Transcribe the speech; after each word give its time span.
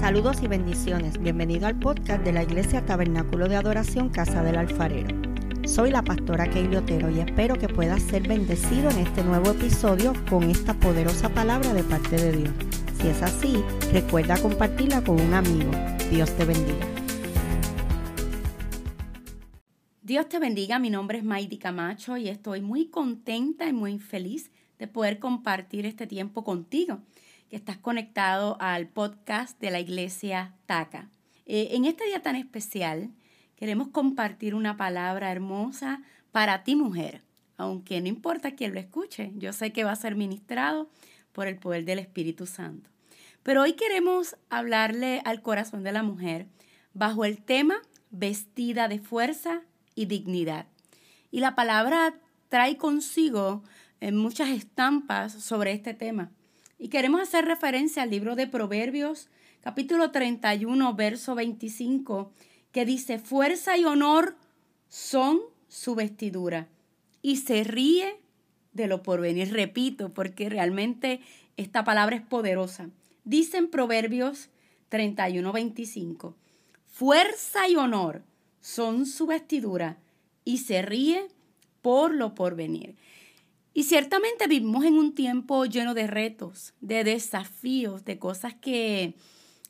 Saludos 0.00 0.42
y 0.42 0.46
bendiciones. 0.46 1.18
Bienvenido 1.18 1.66
al 1.66 1.78
podcast 1.78 2.22
de 2.22 2.32
la 2.32 2.42
Iglesia 2.42 2.84
Tabernáculo 2.84 3.48
de 3.48 3.56
Adoración 3.56 4.10
Casa 4.10 4.42
del 4.42 4.56
Alfarero. 4.56 5.08
Soy 5.66 5.90
la 5.90 6.02
pastora 6.02 6.48
Keili 6.48 6.76
Otero 6.76 7.10
y 7.10 7.20
espero 7.20 7.56
que 7.56 7.68
puedas 7.68 8.02
ser 8.02 8.28
bendecido 8.28 8.90
en 8.90 8.98
este 8.98 9.24
nuevo 9.24 9.50
episodio 9.50 10.12
con 10.28 10.44
esta 10.44 10.74
poderosa 10.74 11.30
palabra 11.30 11.72
de 11.72 11.82
parte 11.82 12.16
de 12.16 12.32
Dios. 12.32 12.54
Si 13.00 13.08
es 13.08 13.22
así, 13.22 13.64
recuerda 13.92 14.36
compartirla 14.40 15.02
con 15.02 15.20
un 15.20 15.32
amigo. 15.32 15.70
Dios 16.10 16.30
te 16.36 16.44
bendiga. 16.44 16.86
Dios 20.02 20.28
te 20.28 20.38
bendiga, 20.38 20.78
mi 20.78 20.90
nombre 20.90 21.18
es 21.18 21.24
Maidi 21.24 21.58
Camacho 21.58 22.16
y 22.16 22.28
estoy 22.28 22.60
muy 22.60 22.90
contenta 22.90 23.66
y 23.66 23.72
muy 23.72 23.98
feliz 23.98 24.52
de 24.78 24.86
poder 24.86 25.18
compartir 25.18 25.86
este 25.86 26.06
tiempo 26.06 26.44
contigo, 26.44 27.00
que 27.48 27.56
estás 27.56 27.78
conectado 27.78 28.56
al 28.60 28.88
podcast 28.88 29.60
de 29.60 29.70
la 29.70 29.80
iglesia 29.80 30.54
TACA. 30.66 31.08
Eh, 31.46 31.68
en 31.72 31.84
este 31.84 32.04
día 32.04 32.22
tan 32.22 32.36
especial 32.36 33.10
queremos 33.56 33.88
compartir 33.88 34.54
una 34.54 34.76
palabra 34.76 35.30
hermosa 35.30 36.02
para 36.32 36.64
ti 36.64 36.76
mujer, 36.76 37.22
aunque 37.56 38.00
no 38.00 38.08
importa 38.08 38.54
quién 38.54 38.74
lo 38.74 38.80
escuche, 38.80 39.32
yo 39.36 39.52
sé 39.52 39.72
que 39.72 39.84
va 39.84 39.92
a 39.92 39.96
ser 39.96 40.16
ministrado 40.16 40.90
por 41.32 41.46
el 41.46 41.56
poder 41.56 41.84
del 41.84 41.98
Espíritu 41.98 42.46
Santo. 42.46 42.90
Pero 43.42 43.62
hoy 43.62 43.74
queremos 43.74 44.36
hablarle 44.50 45.22
al 45.24 45.40
corazón 45.40 45.84
de 45.84 45.92
la 45.92 46.02
mujer 46.02 46.46
bajo 46.94 47.24
el 47.24 47.42
tema 47.42 47.76
vestida 48.10 48.88
de 48.88 48.98
fuerza 48.98 49.62
y 49.94 50.06
dignidad. 50.06 50.66
Y 51.30 51.40
la 51.40 51.54
palabra 51.54 52.18
trae 52.48 52.76
consigo 52.76 53.62
eh, 54.00 54.12
muchas 54.12 54.48
estampas 54.48 55.32
sobre 55.32 55.72
este 55.72 55.94
tema. 55.94 56.30
Y 56.78 56.88
queremos 56.88 57.22
hacer 57.22 57.46
referencia 57.46 58.02
al 58.02 58.10
libro 58.10 58.36
de 58.36 58.46
Proverbios, 58.46 59.30
capítulo 59.62 60.10
31, 60.10 60.94
verso 60.94 61.34
25, 61.34 62.32
que 62.70 62.84
dice, 62.84 63.18
fuerza 63.18 63.78
y 63.78 63.84
honor 63.84 64.36
son 64.88 65.40
su 65.68 65.94
vestidura. 65.94 66.68
Y 67.22 67.36
se 67.36 67.64
ríe 67.64 68.20
de 68.74 68.86
lo 68.88 69.02
porvenir. 69.02 69.52
Repito, 69.52 70.12
porque 70.12 70.50
realmente 70.50 71.20
esta 71.56 71.82
palabra 71.82 72.16
es 72.16 72.22
poderosa. 72.22 72.90
Dice 73.24 73.56
en 73.56 73.70
Proverbios 73.70 74.50
31, 74.90 75.50
25, 75.52 76.36
fuerza 76.86 77.68
y 77.68 77.76
honor 77.76 78.22
son 78.60 79.06
su 79.06 79.26
vestidura 79.26 79.96
y 80.44 80.58
se 80.58 80.82
ríe 80.82 81.26
por 81.80 82.14
lo 82.14 82.34
porvenir. 82.34 82.96
Y 83.76 83.82
ciertamente 83.82 84.46
vivimos 84.46 84.86
en 84.86 84.94
un 84.94 85.14
tiempo 85.14 85.66
lleno 85.66 85.92
de 85.92 86.06
retos, 86.06 86.72
de 86.80 87.04
desafíos, 87.04 88.06
de 88.06 88.18
cosas 88.18 88.54
que, 88.54 89.16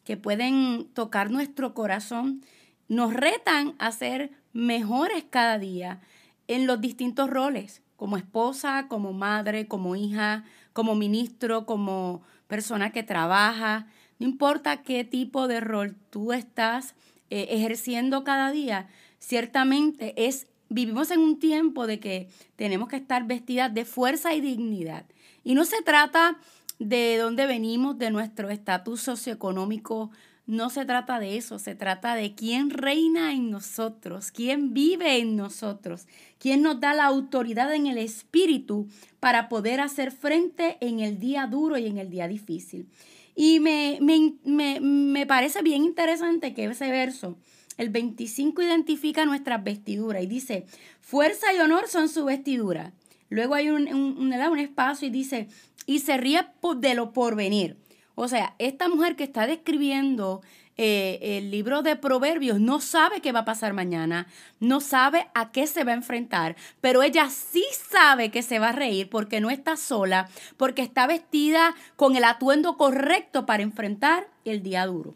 que 0.05 0.17
pueden 0.17 0.87
tocar 0.95 1.33
nuestro 1.33 1.75
corazón. 1.75 2.41
Nos 2.87 3.13
retan 3.13 3.75
a 3.81 3.91
ser 3.91 4.31
mejores 4.53 5.25
cada 5.29 5.59
día 5.59 6.03
en 6.47 6.69
los 6.69 6.81
distintos 6.81 7.29
roles, 7.29 7.83
como 7.97 8.17
esposa, 8.17 8.87
como 8.87 9.13
madre, 9.13 9.67
como 9.67 9.97
hija, 9.97 10.45
como 10.73 10.95
ministro, 10.95 11.67
como 11.67 12.23
persona 12.47 12.93
que 12.93 13.03
trabaja. 13.03 13.89
No 14.21 14.29
importa 14.29 14.85
qué 14.85 15.03
tipo 15.03 15.49
de 15.49 15.59
rol 15.59 15.97
tú 16.11 16.33
estás 16.33 16.95
eh, 17.29 17.49
ejerciendo 17.51 18.23
cada 18.23 18.53
día, 18.53 18.87
ciertamente 19.19 20.15
es, 20.29 20.47
vivimos 20.69 21.11
en 21.11 21.21
un 21.21 21.39
tiempo 21.39 21.87
de 21.87 22.01
que 22.01 22.29
tenemos 22.57 22.89
que 22.89 22.97
estar 22.97 23.27
vestidas 23.27 23.73
de 23.73 23.85
fuerza 23.85 24.35
y 24.35 24.41
dignidad. 24.41 25.07
Y 25.45 25.55
no 25.55 25.65
se 25.65 25.83
trata 25.83 26.39
de 26.79 27.17
dónde 27.19 27.47
venimos, 27.47 27.99
de 27.99 28.11
nuestro 28.11 28.51
estatus 28.51 29.01
socioeconómico, 29.01 30.11
no 30.47 30.71
se 30.71 30.85
trata 30.85 31.19
de 31.19 31.37
eso, 31.37 31.59
se 31.59 31.75
trata 31.75 32.15
de 32.15 32.35
quién 32.35 32.71
reina 32.71 33.33
en 33.33 33.51
nosotros, 33.51 34.31
quién 34.31 34.75
vive 34.75 35.19
en 35.19 35.35
nosotros, 35.35 36.07
quién 36.39 36.63
nos 36.63 36.79
da 36.81 36.95
la 36.95 37.07
autoridad 37.07 37.75
en 37.75 37.89
el 37.89 37.99
espíritu 37.99 38.87
para 39.19 39.49
poder 39.49 39.81
hacer 39.81 40.13
frente 40.13 40.79
en 40.81 41.01
el 41.01 41.19
día 41.19 41.49
duro 41.49 41.79
y 41.79 41.87
en 41.87 41.99
el 41.99 42.11
día 42.11 42.29
difícil. 42.29 42.89
Y 43.35 43.59
me, 43.59 43.99
me, 44.01 45.27
parece 45.27 45.63
bien 45.63 45.85
interesante 45.85 46.55
que 46.55 46.65
ese 46.65 46.91
verso, 46.91 47.37
el 47.77 47.91
25, 47.91 48.63
identifica 48.63 49.25
nuestras 49.25 49.63
vestiduras 49.63 50.23
y 50.23 50.27
dice, 50.27 50.67
fuerza 51.01 51.53
y 51.55 51.59
honor 51.59 51.89
son 51.89 52.09
su 52.09 52.25
vestidura. 52.25 52.93
Luego 53.29 53.55
hay 53.55 53.69
un, 53.69 53.93
un, 53.93 54.59
espacio 54.59 55.09
y 55.09 55.11
dice, 55.11 55.49
y 55.85 55.99
se 56.01 56.17
ríe 56.17 56.47
de 56.77 56.95
lo 56.95 57.13
porvenir. 57.13 57.77
O 58.15 58.29
sea, 58.29 58.55
esta 58.59 58.89
mujer 58.89 59.17
que 59.17 59.25
está 59.25 59.47
describiendo 59.47 60.41
eh, 60.79 61.39
el 61.39 61.51
libro 61.51 61.83
de 61.83 61.97
Proverbios 61.97 62.61
no 62.61 62.81
sabe 62.81 63.21
qué 63.21 63.33
va 63.33 63.41
a 63.41 63.45
pasar 63.45 63.73
mañana, 63.73 64.27
no 64.61 64.81
sabe 64.81 65.29
a 65.35 65.51
qué 65.51 65.67
se 65.67 65.85
va 65.85 65.93
a 65.93 65.97
enfrentar, 65.97 66.55
pero 66.83 67.03
ella 67.03 67.31
sí 67.31 67.65
sabe 67.91 68.31
que 68.31 68.43
se 68.43 68.59
va 68.59 68.71
a 68.71 68.73
reír 68.73 69.09
porque 69.09 69.41
no 69.41 69.49
está 69.49 69.77
sola, 69.77 70.29
porque 70.59 70.83
está 70.83 71.07
vestida 71.07 71.75
con 71.97 72.15
el 72.15 72.25
atuendo 72.25 72.77
correcto 72.77 73.47
para 73.47 73.63
enfrentar 73.63 74.29
el 74.45 74.63
día 74.63 74.85
duro. 74.85 75.15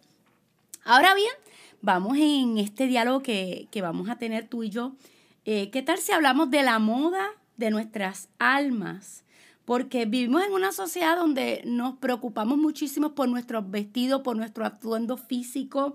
Ahora 0.85 1.15
bien, 1.15 1.33
vamos 1.83 2.17
en 2.19 2.59
este 2.59 2.87
diálogo 2.87 3.23
que, 3.23 3.69
vamos 3.81 4.09
a 4.09 4.17
tener 4.17 4.47
tú 4.49 4.63
y 4.63 4.71
yo. 4.71 4.93
Eh, 5.45 5.71
¿Qué 5.71 5.83
tal 5.83 5.99
si 5.99 6.13
hablamos 6.13 6.51
de 6.51 6.63
la 6.63 6.79
moda 6.79 7.27
de 7.57 7.71
nuestras 7.71 8.29
almas? 8.39 9.25
porque 9.71 10.05
vivimos 10.05 10.43
en 10.43 10.53
una 10.53 10.73
sociedad 10.73 11.17
donde 11.17 11.63
nos 11.65 11.97
preocupamos 11.99 12.59
muchísimo 12.59 13.15
por 13.15 13.29
nuestros 13.29 13.71
vestidos, 13.71 14.23
por 14.23 14.37
nuestro 14.37 14.67
atuendo 14.67 15.17
físico, 15.17 15.95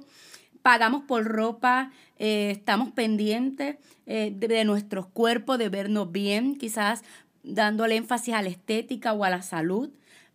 pagamos 0.62 1.03
por 1.03 1.25
ropa, 1.25 1.91
eh, 2.17 2.52
estamos 2.52 2.91
pendientes 2.91 3.75
eh, 4.06 4.31
de, 4.34 4.63
nuestros 4.63 5.07
cuerpos, 5.07 5.57
de 5.57 5.67
vernos 5.67 6.09
bien, 6.09 6.56
quizás 6.56 7.03
dándole 7.44 7.97
énfasis 7.97 8.34
a 8.34 8.41
la 8.41 8.47
estética 8.47 9.12
o 9.12 9.25
a 9.25 9.29
la 9.29 9.41
salud, 9.41 9.90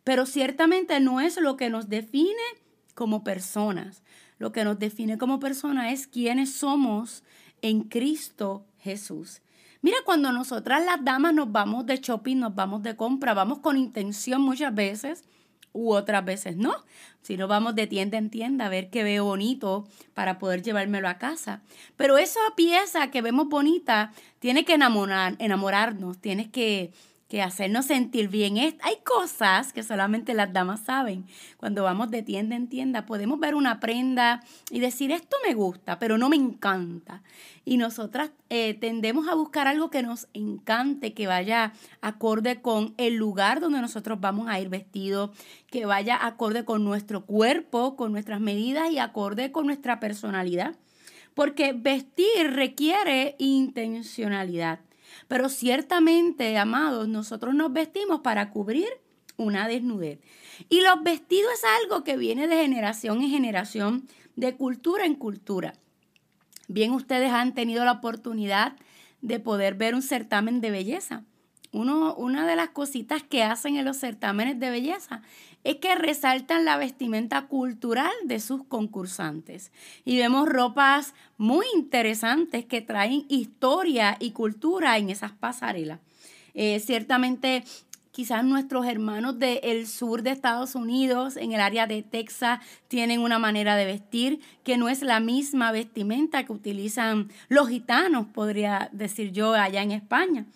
pero 0.04 0.26
ciertamente 0.26 1.00
no 1.00 1.22
es 1.22 1.40
lo 1.40 1.56
que 1.56 1.70
nos 1.70 1.88
define 1.88 2.42
como 2.94 3.24
personas. 3.24 4.02
Lo 4.40 4.52
que 4.52 4.64
nos 4.64 4.78
define 4.78 5.18
como 5.18 5.38
personas 5.38 5.92
es 5.92 6.06
quiénes 6.06 6.54
somos 6.54 7.22
en 7.60 7.82
Cristo 7.82 8.64
Jesús. 8.78 9.42
Mira, 9.82 9.98
cuando 10.06 10.32
nosotras 10.32 10.82
las 10.82 11.04
damas 11.04 11.34
nos 11.34 11.52
vamos 11.52 11.84
de 11.84 11.98
shopping, 11.98 12.38
nos 12.38 12.54
vamos 12.54 12.82
de 12.82 12.96
compra, 12.96 13.34
vamos 13.34 13.58
con 13.58 13.76
intención 13.76 14.40
muchas 14.40 14.74
veces 14.74 15.24
u 15.72 15.92
otras 15.92 16.24
veces 16.24 16.56
no. 16.56 16.74
Si 17.20 17.36
no 17.36 17.48
vamos 17.48 17.74
de 17.74 17.86
tienda 17.86 18.16
en 18.16 18.30
tienda 18.30 18.64
a 18.64 18.68
ver 18.70 18.88
qué 18.88 19.04
veo 19.04 19.24
bonito 19.24 19.86
para 20.14 20.38
poder 20.38 20.62
llevármelo 20.62 21.08
a 21.08 21.18
casa. 21.18 21.60
Pero 21.96 22.16
esa 22.16 22.40
pieza 22.56 23.10
que 23.10 23.20
vemos 23.20 23.46
bonita 23.46 24.12
tiene 24.38 24.64
que 24.64 24.72
enamorar, 24.72 25.36
enamorarnos, 25.38 26.18
tienes 26.18 26.48
que 26.48 26.92
que 27.30 27.42
hacernos 27.42 27.86
sentir 27.86 28.28
bien. 28.28 28.56
Hay 28.58 28.96
cosas 29.04 29.72
que 29.72 29.84
solamente 29.84 30.34
las 30.34 30.52
damas 30.52 30.80
saben. 30.80 31.26
Cuando 31.58 31.84
vamos 31.84 32.10
de 32.10 32.24
tienda 32.24 32.56
en 32.56 32.68
tienda 32.68 33.06
podemos 33.06 33.38
ver 33.38 33.54
una 33.54 33.78
prenda 33.78 34.42
y 34.68 34.80
decir, 34.80 35.12
esto 35.12 35.36
me 35.46 35.54
gusta, 35.54 36.00
pero 36.00 36.18
no 36.18 36.28
me 36.28 36.34
encanta. 36.34 37.22
Y 37.64 37.76
nosotras 37.76 38.32
eh, 38.48 38.74
tendemos 38.74 39.28
a 39.28 39.36
buscar 39.36 39.68
algo 39.68 39.90
que 39.90 40.02
nos 40.02 40.26
encante, 40.34 41.14
que 41.14 41.28
vaya 41.28 41.72
acorde 42.00 42.60
con 42.60 42.94
el 42.96 43.14
lugar 43.14 43.60
donde 43.60 43.80
nosotros 43.80 44.20
vamos 44.20 44.48
a 44.48 44.58
ir 44.58 44.68
vestidos, 44.68 45.30
que 45.68 45.86
vaya 45.86 46.18
acorde 46.26 46.64
con 46.64 46.82
nuestro 46.82 47.26
cuerpo, 47.26 47.94
con 47.94 48.10
nuestras 48.10 48.40
medidas 48.40 48.90
y 48.90 48.98
acorde 48.98 49.52
con 49.52 49.66
nuestra 49.66 50.00
personalidad. 50.00 50.74
Porque 51.34 51.74
vestir 51.74 52.50
requiere 52.50 53.36
intencionalidad. 53.38 54.80
Pero 55.28 55.48
ciertamente, 55.48 56.56
amados, 56.58 57.08
nosotros 57.08 57.54
nos 57.54 57.72
vestimos 57.72 58.20
para 58.20 58.50
cubrir 58.50 58.88
una 59.36 59.68
desnudez. 59.68 60.20
Y 60.68 60.80
los 60.82 61.02
vestidos 61.02 61.52
es 61.54 61.64
algo 61.82 62.04
que 62.04 62.16
viene 62.16 62.46
de 62.46 62.56
generación 62.56 63.22
en 63.22 63.30
generación, 63.30 64.08
de 64.36 64.56
cultura 64.56 65.04
en 65.04 65.14
cultura. 65.14 65.74
Bien, 66.68 66.92
ustedes 66.92 67.32
han 67.32 67.54
tenido 67.54 67.84
la 67.84 67.92
oportunidad 67.92 68.76
de 69.22 69.40
poder 69.40 69.74
ver 69.74 69.94
un 69.94 70.02
certamen 70.02 70.60
de 70.60 70.70
belleza. 70.70 71.24
Uno, 71.72 72.14
una 72.14 72.46
de 72.46 72.56
las 72.56 72.70
cositas 72.70 73.22
que 73.22 73.44
hacen 73.44 73.76
en 73.76 73.84
los 73.84 73.96
certámenes 73.96 74.58
de 74.58 74.70
belleza 74.70 75.22
es 75.62 75.76
que 75.76 75.94
resaltan 75.94 76.64
la 76.64 76.76
vestimenta 76.76 77.46
cultural 77.46 78.12
de 78.24 78.40
sus 78.40 78.64
concursantes. 78.64 79.70
Y 80.04 80.16
vemos 80.16 80.48
ropas 80.48 81.14
muy 81.36 81.66
interesantes 81.74 82.64
que 82.64 82.80
traen 82.80 83.24
historia 83.28 84.16
y 84.18 84.32
cultura 84.32 84.96
en 84.98 85.10
esas 85.10 85.32
pasarelas. 85.32 86.00
Eh, 86.54 86.80
ciertamente 86.80 87.64
quizás 88.10 88.44
nuestros 88.44 88.86
hermanos 88.86 89.38
del 89.38 89.86
sur 89.86 90.22
de 90.22 90.30
Estados 90.30 90.74
Unidos, 90.74 91.36
en 91.36 91.52
el 91.52 91.60
área 91.60 91.86
de 91.86 92.02
Texas, 92.02 92.60
tienen 92.88 93.20
una 93.20 93.38
manera 93.38 93.76
de 93.76 93.84
vestir 93.84 94.40
que 94.64 94.76
no 94.76 94.88
es 94.88 95.02
la 95.02 95.20
misma 95.20 95.72
vestimenta 95.72 96.44
que 96.44 96.52
utilizan 96.52 97.30
los 97.48 97.68
gitanos, 97.68 98.26
podría 98.26 98.88
decir 98.92 99.32
yo, 99.32 99.54
allá 99.54 99.82
en 99.82 99.92
España. 99.92 100.46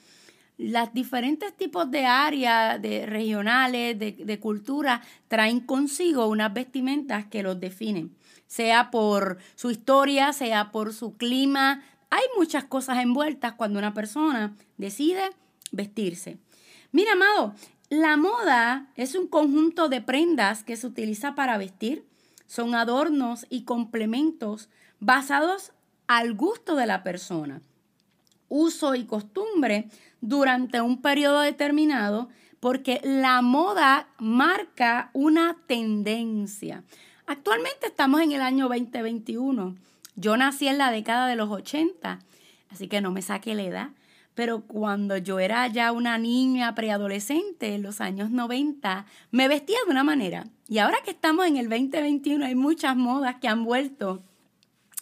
Los 0.56 0.93
diferentes 0.95 1.56
tipos 1.56 1.91
de 1.91 2.06
áreas 2.06 2.81
de 2.81 3.06
regionales, 3.06 3.99
de, 3.99 4.12
de 4.12 4.41
cultura, 4.41 5.03
traen 5.29 5.61
consigo 5.61 6.29
unas 6.29 6.55
vestimentas 6.55 7.27
que 7.27 7.43
los 7.43 7.59
definen, 7.59 8.15
sea 8.47 8.91
por 8.91 9.39
su 9.56 9.71
historia, 9.71 10.33
sea 10.33 10.71
por 10.71 10.93
su 10.93 11.17
clima. 11.17 11.83
Hay 12.11 12.23
muchas 12.39 12.65
cosas 12.65 12.99
envueltas 12.99 13.55
cuando 13.55 13.79
una 13.79 13.95
persona 13.95 14.55
decide 14.77 15.31
vestirse. 15.73 16.39
Mira, 16.93 17.12
amado, 17.15 17.55
la 17.91 18.17
moda 18.17 18.89
es 18.97 19.15
un 19.15 19.29
conjunto 19.29 19.89
de 19.89 20.01
prendas 20.01 20.65
que 20.65 20.77
se 20.77 20.87
utiliza 20.87 21.35
para 21.35 21.59
vestir. 21.59 22.06
Son 22.47 22.75
adornos 22.75 23.47
y 23.51 23.65
complementos 23.65 24.69
basados 25.01 25.73
al 26.06 26.35
gusto 26.35 26.77
de 26.77 26.87
la 26.87 27.03
persona. 27.03 27.62
Uso 28.49 28.95
y 28.95 29.05
costumbre 29.05 29.89
durante 30.25 30.81
un 30.81 31.03
periodo 31.03 31.41
determinado 31.41 32.29
porque 32.61 33.00
la 33.05 33.43
moda 33.43 34.09
marca 34.19 35.11
una 35.12 35.55
tendencia. 35.67 36.82
Actualmente 37.26 37.88
estamos 37.88 38.23
en 38.23 38.32
el 38.32 38.41
año 38.41 38.69
2021. 38.69 39.76
Yo 40.17 40.37
nací 40.38 40.67
en 40.67 40.79
la 40.79 40.91
década 40.91 41.26
de 41.26 41.37
los 41.37 41.50
80, 41.50 42.21
así 42.71 42.88
que 42.88 43.03
no 43.03 43.11
me 43.11 43.21
saque 43.21 43.55
la 43.55 43.65
edad. 43.65 43.88
Pero 44.35 44.62
cuando 44.62 45.19
yo 45.19 45.41
era 45.41 45.67
ya 45.67 45.93
una 45.93 46.17
niña 46.17 46.75
preadolescente 46.75 47.75
en 47.75 47.82
los 47.82 48.00
años 48.00 48.31
90, 48.31 49.05
me 49.31 49.47
vestía 49.47 49.77
de 49.85 49.91
una 49.91 50.03
manera. 50.03 50.47
Y 50.67 50.79
ahora 50.79 50.99
que 51.05 51.11
estamos 51.11 51.47
en 51.47 51.59
el 51.59 51.69
2021 51.69 52.47
hay 52.47 52.55
muchas 52.55 52.97
modas 52.97 53.37
que 53.43 53.49
han 53.49 53.65
vuelto. 53.65 54.23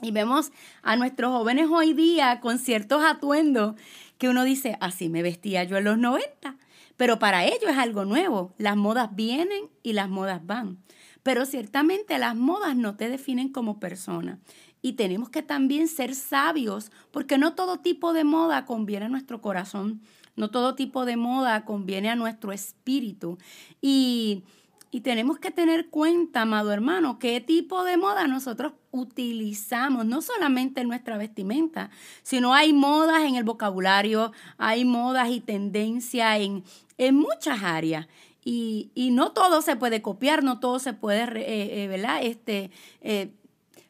Y 0.02 0.10
vemos 0.10 0.50
a 0.82 0.96
nuestros 0.96 1.30
jóvenes 1.30 1.68
hoy 1.70 1.92
día 1.92 2.40
con 2.40 2.58
ciertos 2.58 3.04
atuendos 3.04 3.76
que 4.22 4.28
uno 4.28 4.44
dice, 4.44 4.78
así 4.80 5.08
me 5.08 5.20
vestía 5.20 5.64
yo 5.64 5.78
en 5.78 5.82
los 5.82 5.98
90. 5.98 6.56
Pero 6.96 7.18
para 7.18 7.44
ellos 7.44 7.68
es 7.68 7.76
algo 7.76 8.04
nuevo. 8.04 8.54
Las 8.56 8.76
modas 8.76 9.16
vienen 9.16 9.64
y 9.82 9.94
las 9.94 10.08
modas 10.08 10.46
van. 10.46 10.78
Pero 11.24 11.44
ciertamente 11.44 12.16
las 12.20 12.36
modas 12.36 12.76
no 12.76 12.94
te 12.94 13.08
definen 13.08 13.48
como 13.48 13.80
persona. 13.80 14.38
Y 14.80 14.92
tenemos 14.92 15.28
que 15.28 15.42
también 15.42 15.88
ser 15.88 16.14
sabios, 16.14 16.92
porque 17.10 17.36
no 17.36 17.54
todo 17.54 17.80
tipo 17.80 18.12
de 18.12 18.22
moda 18.22 18.64
conviene 18.64 19.06
a 19.06 19.08
nuestro 19.08 19.40
corazón, 19.40 20.02
no 20.36 20.52
todo 20.52 20.76
tipo 20.76 21.04
de 21.04 21.16
moda 21.16 21.64
conviene 21.64 22.08
a 22.08 22.14
nuestro 22.14 22.52
espíritu. 22.52 23.38
Y, 23.80 24.44
y 24.94 25.00
tenemos 25.00 25.38
que 25.38 25.50
tener 25.50 25.88
cuenta, 25.88 26.42
amado 26.42 26.70
hermano, 26.70 27.18
qué 27.18 27.40
tipo 27.40 27.82
de 27.82 27.96
moda 27.96 28.26
nosotros 28.28 28.74
utilizamos, 28.90 30.04
no 30.04 30.20
solamente 30.20 30.82
en 30.82 30.88
nuestra 30.88 31.16
vestimenta, 31.16 31.88
sino 32.22 32.52
hay 32.52 32.74
modas 32.74 33.22
en 33.22 33.36
el 33.36 33.42
vocabulario, 33.42 34.32
hay 34.58 34.84
modas 34.84 35.30
y 35.30 35.40
tendencias 35.40 36.40
en, 36.40 36.62
en 36.98 37.14
muchas 37.14 37.62
áreas. 37.62 38.06
Y, 38.44 38.90
y, 38.94 39.12
no 39.12 39.32
todo 39.32 39.62
se 39.62 39.76
puede 39.76 40.02
copiar, 40.02 40.44
no 40.44 40.60
todo 40.60 40.78
se 40.78 40.92
puede, 40.92 41.22
eh, 41.40 41.84
eh, 41.84 41.88
¿verdad? 41.88 42.18
Este, 42.22 42.70
eh, 43.00 43.32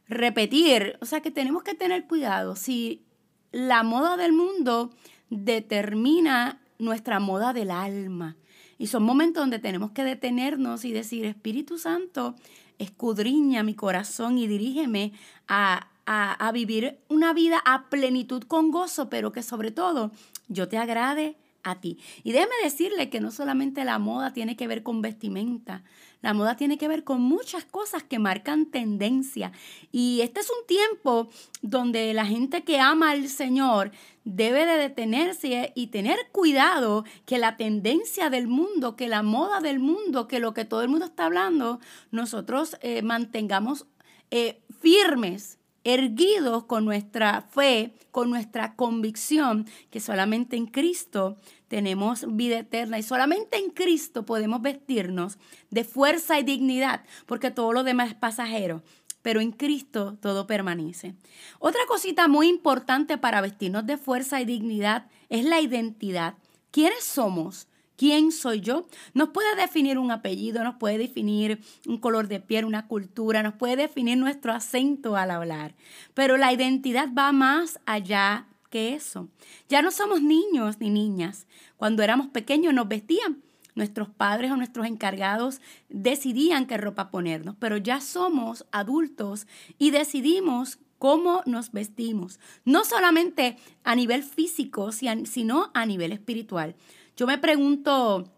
repetir. 0.06 0.98
O 1.00 1.06
sea 1.06 1.20
que 1.20 1.32
tenemos 1.32 1.64
que 1.64 1.74
tener 1.74 2.06
cuidado. 2.06 2.54
Si 2.54 3.02
la 3.50 3.82
moda 3.82 4.16
del 4.16 4.32
mundo 4.32 4.90
determina 5.30 6.60
nuestra 6.78 7.18
moda 7.18 7.52
del 7.52 7.72
alma. 7.72 8.36
Y 8.82 8.88
son 8.88 9.04
momentos 9.04 9.40
donde 9.40 9.60
tenemos 9.60 9.92
que 9.92 10.02
detenernos 10.02 10.84
y 10.84 10.90
decir, 10.90 11.24
Espíritu 11.24 11.78
Santo, 11.78 12.34
escudriña 12.80 13.62
mi 13.62 13.76
corazón 13.76 14.38
y 14.38 14.48
dirígeme 14.48 15.12
a, 15.46 15.86
a, 16.04 16.32
a 16.32 16.50
vivir 16.50 16.98
una 17.08 17.32
vida 17.32 17.62
a 17.64 17.88
plenitud 17.90 18.42
con 18.42 18.72
gozo, 18.72 19.08
pero 19.08 19.30
que 19.30 19.44
sobre 19.44 19.70
todo 19.70 20.10
yo 20.48 20.66
te 20.66 20.78
agrade 20.78 21.36
a 21.62 21.80
ti. 21.80 21.98
Y 22.24 22.32
déjeme 22.32 22.54
decirle 22.62 23.10
que 23.10 23.20
no 23.20 23.30
solamente 23.30 23.84
la 23.84 23.98
moda 23.98 24.32
tiene 24.32 24.56
que 24.56 24.66
ver 24.66 24.82
con 24.82 25.02
vestimenta, 25.02 25.82
la 26.20 26.34
moda 26.34 26.56
tiene 26.56 26.78
que 26.78 26.88
ver 26.88 27.04
con 27.04 27.20
muchas 27.20 27.64
cosas 27.64 28.04
que 28.04 28.18
marcan 28.18 28.66
tendencia. 28.66 29.52
Y 29.90 30.20
este 30.20 30.40
es 30.40 30.50
un 30.50 30.66
tiempo 30.66 31.28
donde 31.62 32.14
la 32.14 32.24
gente 32.24 32.62
que 32.62 32.78
ama 32.78 33.10
al 33.10 33.28
Señor 33.28 33.90
debe 34.24 34.64
de 34.64 34.76
detenerse 34.76 35.72
y 35.74 35.88
tener 35.88 36.16
cuidado 36.30 37.04
que 37.26 37.38
la 37.38 37.56
tendencia 37.56 38.30
del 38.30 38.46
mundo, 38.46 38.94
que 38.94 39.08
la 39.08 39.22
moda 39.22 39.60
del 39.60 39.80
mundo, 39.80 40.28
que 40.28 40.38
lo 40.38 40.54
que 40.54 40.64
todo 40.64 40.82
el 40.82 40.88
mundo 40.88 41.06
está 41.06 41.24
hablando, 41.24 41.80
nosotros 42.12 42.76
eh, 42.82 43.02
mantengamos 43.02 43.86
eh, 44.30 44.62
firmes 44.80 45.58
erguidos 45.84 46.64
con 46.64 46.84
nuestra 46.84 47.42
fe, 47.42 47.94
con 48.10 48.30
nuestra 48.30 48.74
convicción 48.76 49.66
que 49.90 50.00
solamente 50.00 50.56
en 50.56 50.66
Cristo 50.66 51.36
tenemos 51.68 52.24
vida 52.36 52.58
eterna 52.58 52.98
y 52.98 53.02
solamente 53.02 53.56
en 53.56 53.70
Cristo 53.70 54.24
podemos 54.24 54.62
vestirnos 54.62 55.38
de 55.70 55.84
fuerza 55.84 56.38
y 56.38 56.42
dignidad, 56.44 57.04
porque 57.26 57.50
todo 57.50 57.72
lo 57.72 57.82
demás 57.82 58.10
es 58.10 58.14
pasajero, 58.14 58.82
pero 59.22 59.40
en 59.40 59.52
Cristo 59.52 60.18
todo 60.20 60.46
permanece. 60.46 61.14
Otra 61.58 61.80
cosita 61.88 62.28
muy 62.28 62.48
importante 62.48 63.18
para 63.18 63.40
vestirnos 63.40 63.86
de 63.86 63.96
fuerza 63.96 64.40
y 64.40 64.44
dignidad 64.44 65.06
es 65.28 65.44
la 65.44 65.60
identidad. 65.60 66.34
¿Quiénes 66.70 67.04
somos? 67.04 67.68
¿Quién 68.02 68.32
soy 68.32 68.60
yo? 68.62 68.88
Nos 69.14 69.28
puede 69.28 69.54
definir 69.54 69.96
un 69.96 70.10
apellido, 70.10 70.64
nos 70.64 70.74
puede 70.74 70.98
definir 70.98 71.60
un 71.86 71.98
color 71.98 72.26
de 72.26 72.40
piel, 72.40 72.64
una 72.64 72.88
cultura, 72.88 73.44
nos 73.44 73.54
puede 73.54 73.76
definir 73.76 74.18
nuestro 74.18 74.52
acento 74.52 75.14
al 75.14 75.30
hablar. 75.30 75.76
Pero 76.12 76.36
la 76.36 76.52
identidad 76.52 77.10
va 77.16 77.30
más 77.30 77.78
allá 77.86 78.48
que 78.70 78.94
eso. 78.94 79.28
Ya 79.68 79.82
no 79.82 79.92
somos 79.92 80.20
niños 80.20 80.80
ni 80.80 80.90
niñas. 80.90 81.46
Cuando 81.76 82.02
éramos 82.02 82.26
pequeños 82.26 82.74
nos 82.74 82.88
vestían. 82.88 83.40
Nuestros 83.76 84.08
padres 84.08 84.50
o 84.50 84.56
nuestros 84.56 84.86
encargados 84.86 85.60
decidían 85.88 86.66
qué 86.66 86.78
ropa 86.78 87.12
ponernos, 87.12 87.54
pero 87.60 87.76
ya 87.76 88.00
somos 88.00 88.66
adultos 88.72 89.46
y 89.78 89.92
decidimos 89.92 90.80
cómo 90.98 91.42
nos 91.46 91.72
vestimos, 91.72 92.38
no 92.64 92.84
solamente 92.84 93.56
a 93.82 93.96
nivel 93.96 94.22
físico, 94.22 94.92
sino 94.92 95.70
a 95.74 95.86
nivel 95.86 96.12
espiritual. 96.12 96.76
Yo 97.16 97.26
me 97.26 97.38
pregunto, 97.38 98.32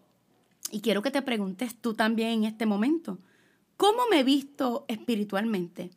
y 0.71 0.81
quiero 0.81 1.01
que 1.01 1.11
te 1.11 1.21
preguntes 1.21 1.75
tú 1.75 1.93
también 1.93 2.29
en 2.29 2.43
este 2.43 2.65
momento, 2.65 3.19
¿cómo 3.77 4.03
me 4.09 4.19
he 4.19 4.23
visto 4.23 4.85
espiritualmente? 4.87 5.91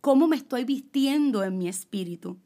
¿Cómo 0.00 0.28
me 0.28 0.36
estoy 0.36 0.64
vistiendo 0.64 1.42
en 1.42 1.58
mi 1.58 1.68
espíritu? 1.68 2.38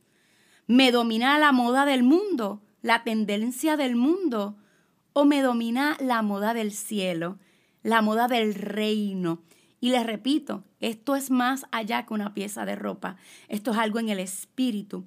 ¿Me 0.66 0.92
domina 0.92 1.38
la 1.38 1.52
moda 1.52 1.84
del 1.84 2.02
mundo, 2.02 2.62
la 2.80 3.02
tendencia 3.02 3.76
del 3.76 3.96
mundo? 3.96 4.56
¿O 5.12 5.24
me 5.24 5.42
domina 5.42 5.96
la 6.00 6.22
moda 6.22 6.54
del 6.54 6.72
cielo, 6.72 7.38
la 7.82 8.00
moda 8.00 8.28
del 8.28 8.54
reino? 8.54 9.42
Y 9.80 9.90
les 9.90 10.06
repito, 10.06 10.62
esto 10.78 11.16
es 11.16 11.30
más 11.32 11.66
allá 11.72 12.06
que 12.06 12.14
una 12.14 12.34
pieza 12.34 12.64
de 12.64 12.76
ropa, 12.76 13.16
esto 13.48 13.72
es 13.72 13.78
algo 13.78 13.98
en 13.98 14.10
el 14.10 14.20
espíritu. 14.20 15.04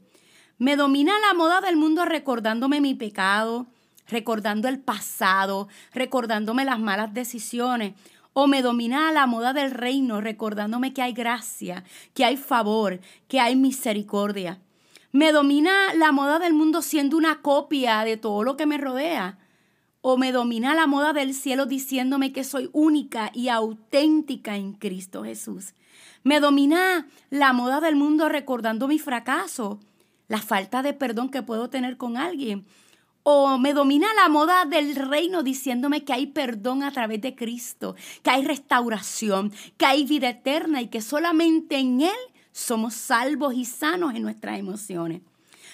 Me 0.57 0.75
domina 0.75 1.13
la 1.19 1.33
moda 1.33 1.61
del 1.61 1.77
mundo 1.77 2.03
recordándome 2.03 2.81
mi 2.81 2.93
pecado, 2.93 3.67
recordando 4.07 4.67
el 4.67 4.79
pasado, 4.79 5.67
recordándome 5.93 6.65
las 6.65 6.79
malas 6.79 7.13
decisiones. 7.13 7.93
O 8.33 8.47
me 8.47 8.61
domina 8.61 9.11
la 9.11 9.27
moda 9.27 9.53
del 9.53 9.71
reino, 9.71 10.19
recordándome 10.19 10.93
que 10.93 11.01
hay 11.01 11.13
gracia, 11.13 11.83
que 12.13 12.25
hay 12.25 12.35
favor, 12.35 12.99
que 13.27 13.39
hay 13.39 13.55
misericordia. 13.55 14.59
Me 15.13 15.31
domina 15.31 15.93
la 15.93 16.11
moda 16.11 16.39
del 16.39 16.53
mundo 16.53 16.81
siendo 16.81 17.15
una 17.15 17.41
copia 17.41 18.03
de 18.03 18.17
todo 18.17 18.43
lo 18.43 18.57
que 18.57 18.65
me 18.65 18.77
rodea. 18.77 19.37
O 20.01 20.17
me 20.17 20.33
domina 20.33 20.75
la 20.75 20.85
moda 20.85 21.13
del 21.13 21.33
cielo 21.33 21.65
diciéndome 21.65 22.33
que 22.33 22.43
soy 22.43 22.69
única 22.73 23.31
y 23.33 23.47
auténtica 23.47 24.57
en 24.57 24.73
Cristo 24.73 25.23
Jesús. 25.23 25.73
Me 26.23 26.41
domina 26.41 27.07
la 27.29 27.53
moda 27.53 27.79
del 27.79 27.95
mundo 27.95 28.27
recordando 28.27 28.89
mi 28.89 28.99
fracaso, 28.99 29.79
la 30.27 30.41
falta 30.41 30.83
de 30.83 30.93
perdón 30.93 31.29
que 31.29 31.43
puedo 31.43 31.69
tener 31.69 31.95
con 31.95 32.17
alguien 32.17 32.65
o 33.27 33.57
me 33.57 33.73
domina 33.73 34.07
la 34.13 34.29
moda 34.29 34.65
del 34.65 34.95
reino 34.95 35.41
diciéndome 35.41 36.03
que 36.03 36.13
hay 36.13 36.27
perdón 36.27 36.83
a 36.83 36.91
través 36.91 37.21
de 37.21 37.33
Cristo, 37.33 37.95
que 38.21 38.29
hay 38.29 38.45
restauración, 38.45 39.51
que 39.77 39.87
hay 39.87 40.05
vida 40.05 40.29
eterna 40.29 40.83
y 40.83 40.89
que 40.89 41.01
solamente 41.01 41.77
en 41.79 42.01
Él 42.01 42.15
somos 42.51 42.93
salvos 42.93 43.55
y 43.55 43.65
sanos 43.65 44.13
en 44.13 44.21
nuestras 44.21 44.59
emociones. 44.59 45.23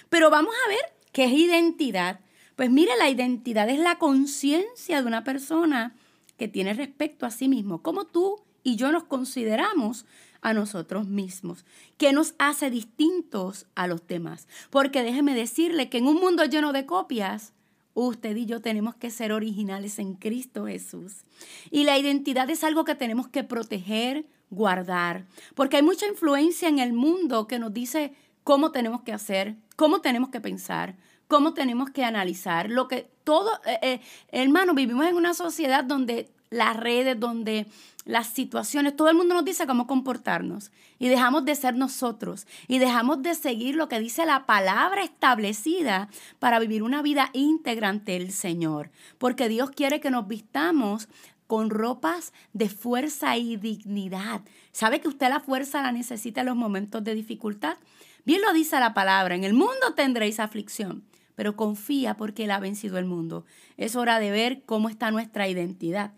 Pero 0.08 0.30
vamos 0.30 0.56
a 0.66 0.70
ver 0.70 0.80
qué 1.12 1.26
es 1.26 1.34
identidad. 1.34 2.22
Pues 2.56 2.72
mire, 2.72 2.94
la 2.98 3.10
identidad 3.10 3.68
es 3.70 3.80
la 3.80 3.98
conciencia 3.98 5.02
de 5.02 5.08
una 5.08 5.26
persona 5.26 5.94
que 6.38 6.48
tiene 6.48 6.74
respecto 6.74 7.26
a 7.26 7.32
sí 7.32 7.50
mismo, 7.50 7.82
como 7.82 8.06
tú 8.06 8.40
y 8.64 8.78
yo 8.78 8.94
nos 8.94 9.04
consideramos 9.04 10.06
a 10.42 10.54
nosotros 10.54 11.08
mismos, 11.08 11.66
que 11.98 12.14
nos 12.14 12.34
hace 12.40 12.70
distintos 12.70 13.68
a 13.76 13.88
los 13.88 14.06
demás. 14.08 14.48
Porque 14.70 15.04
déjeme 15.04 15.36
decirle 15.36 15.90
que 15.90 16.00
en 16.00 16.08
un 16.08 16.16
mundo 16.16 16.44
lleno 16.46 16.74
de 16.74 16.86
copias, 16.86 17.54
usted 17.94 18.36
y 18.36 18.46
yo 18.46 18.62
tenemos 18.62 18.96
que 18.96 19.12
ser 19.12 19.32
originales 19.32 20.00
en 20.00 20.16
Cristo 20.16 20.66
Jesús. 20.66 21.24
Y 21.70 21.84
la 21.84 21.98
identidad 21.98 22.50
es 22.50 22.64
algo 22.64 22.86
que 22.86 22.96
tenemos 22.96 23.28
que 23.28 23.44
proteger, 23.44 24.26
guardar, 24.50 25.26
porque 25.56 25.78
hay 25.78 25.84
mucha 25.84 26.08
influencia 26.08 26.68
en 26.68 26.80
el 26.80 26.94
mundo 26.94 27.48
que 27.48 27.60
nos 27.60 27.74
dice 27.74 28.14
cómo 28.44 28.72
tenemos 28.72 29.02
que 29.02 29.14
hacer, 29.14 29.56
cómo 29.76 30.02
tenemos 30.02 30.30
que 30.30 30.42
pensar, 30.42 30.96
cómo 31.28 31.54
tenemos 31.54 31.90
que 31.92 32.04
analizar 32.04 32.70
lo 32.70 32.88
que 32.90 33.10
todo, 33.24 33.52
eh, 33.66 33.80
eh, 33.82 34.02
hermano, 34.32 34.74
vivimos 34.74 35.06
en 35.06 35.16
una 35.16 35.34
sociedad 35.34 35.84
donde 35.86 36.30
las 36.52 36.78
redes, 36.78 37.20
donde 37.20 37.66
las 38.06 38.28
situaciones, 38.28 38.96
todo 38.96 39.10
el 39.10 39.16
mundo 39.16 39.34
nos 39.34 39.46
dice 39.46 39.66
cómo 39.66 39.88
comportarnos 39.88 40.72
y 41.00 41.08
dejamos 41.08 41.46
de 41.46 41.56
ser 41.56 41.76
nosotros 41.76 42.46
y 42.68 42.80
dejamos 42.80 43.24
de 43.24 43.36
seguir 43.36 43.76
lo 43.76 43.88
que 43.88 44.00
dice 44.00 44.26
la 44.26 44.46
palabra 44.46 45.04
establecida 45.04 46.10
para 46.40 46.60
vivir 46.60 46.84
una 46.84 47.02
vida 47.02 47.30
íntegra 47.34 47.90
ante 47.90 48.16
el 48.18 48.32
Señor, 48.32 48.92
porque 49.18 49.50
Dios 49.50 49.72
quiere 49.72 50.02
que 50.02 50.12
nos 50.12 50.28
vistamos 50.28 51.08
con 51.48 51.70
ropas 51.70 52.34
de 52.54 52.70
fuerza 52.70 53.38
y 53.38 53.56
dignidad. 53.56 54.42
¿Sabe 54.72 55.00
que 55.00 55.08
usted 55.08 55.30
la 55.30 55.40
fuerza 55.40 55.82
la 55.82 55.92
necesita 55.92 56.42
en 56.42 56.48
los 56.48 56.56
momentos 56.56 57.04
de 57.04 57.16
dificultad? 57.16 57.78
Bien 58.26 58.42
lo 58.42 58.54
dice 58.54 58.80
la 58.80 58.94
palabra, 58.94 59.36
en 59.36 59.44
el 59.44 59.54
mundo 59.54 59.94
tendréis 59.96 60.40
aflicción, 60.40 61.04
pero 61.36 61.56
confía 61.56 62.16
porque 62.16 62.44
Él 62.44 62.52
ha 62.52 62.60
vencido 62.60 62.98
el 62.98 63.06
mundo. 63.06 63.46
Es 63.78 63.96
hora 63.96 64.20
de 64.20 64.32
ver 64.32 64.64
cómo 64.66 64.90
está 64.90 65.12
nuestra 65.12 65.48
identidad. 65.48 66.14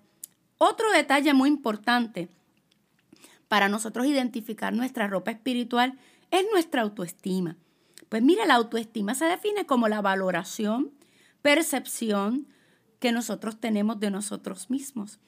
Otro 0.65 0.89
detalle 0.93 1.34
muy 1.34 1.50
importante 1.50 2.29
para 3.50 3.67
nosotros 3.67 4.05
identificar 4.05 4.72
nuestra 4.72 5.08
ropa 5.08 5.32
espiritual 5.32 6.00
es 6.32 6.46
nuestra 6.53 6.84
autoestima. 6.84 7.58
Pues 8.08 8.24
mire, 8.24 8.46
la 8.46 8.53
autoestima 8.53 9.13
se 9.13 9.25
define 9.25 9.65
como 9.65 9.89
la 9.89 10.01
valoración, 10.01 10.91
percepción 11.41 12.48
que 13.00 13.12
nosotros 13.12 13.60
tenemos 13.60 14.00
de 14.00 14.10
nosotros 14.10 14.70
mismos. 14.70 15.20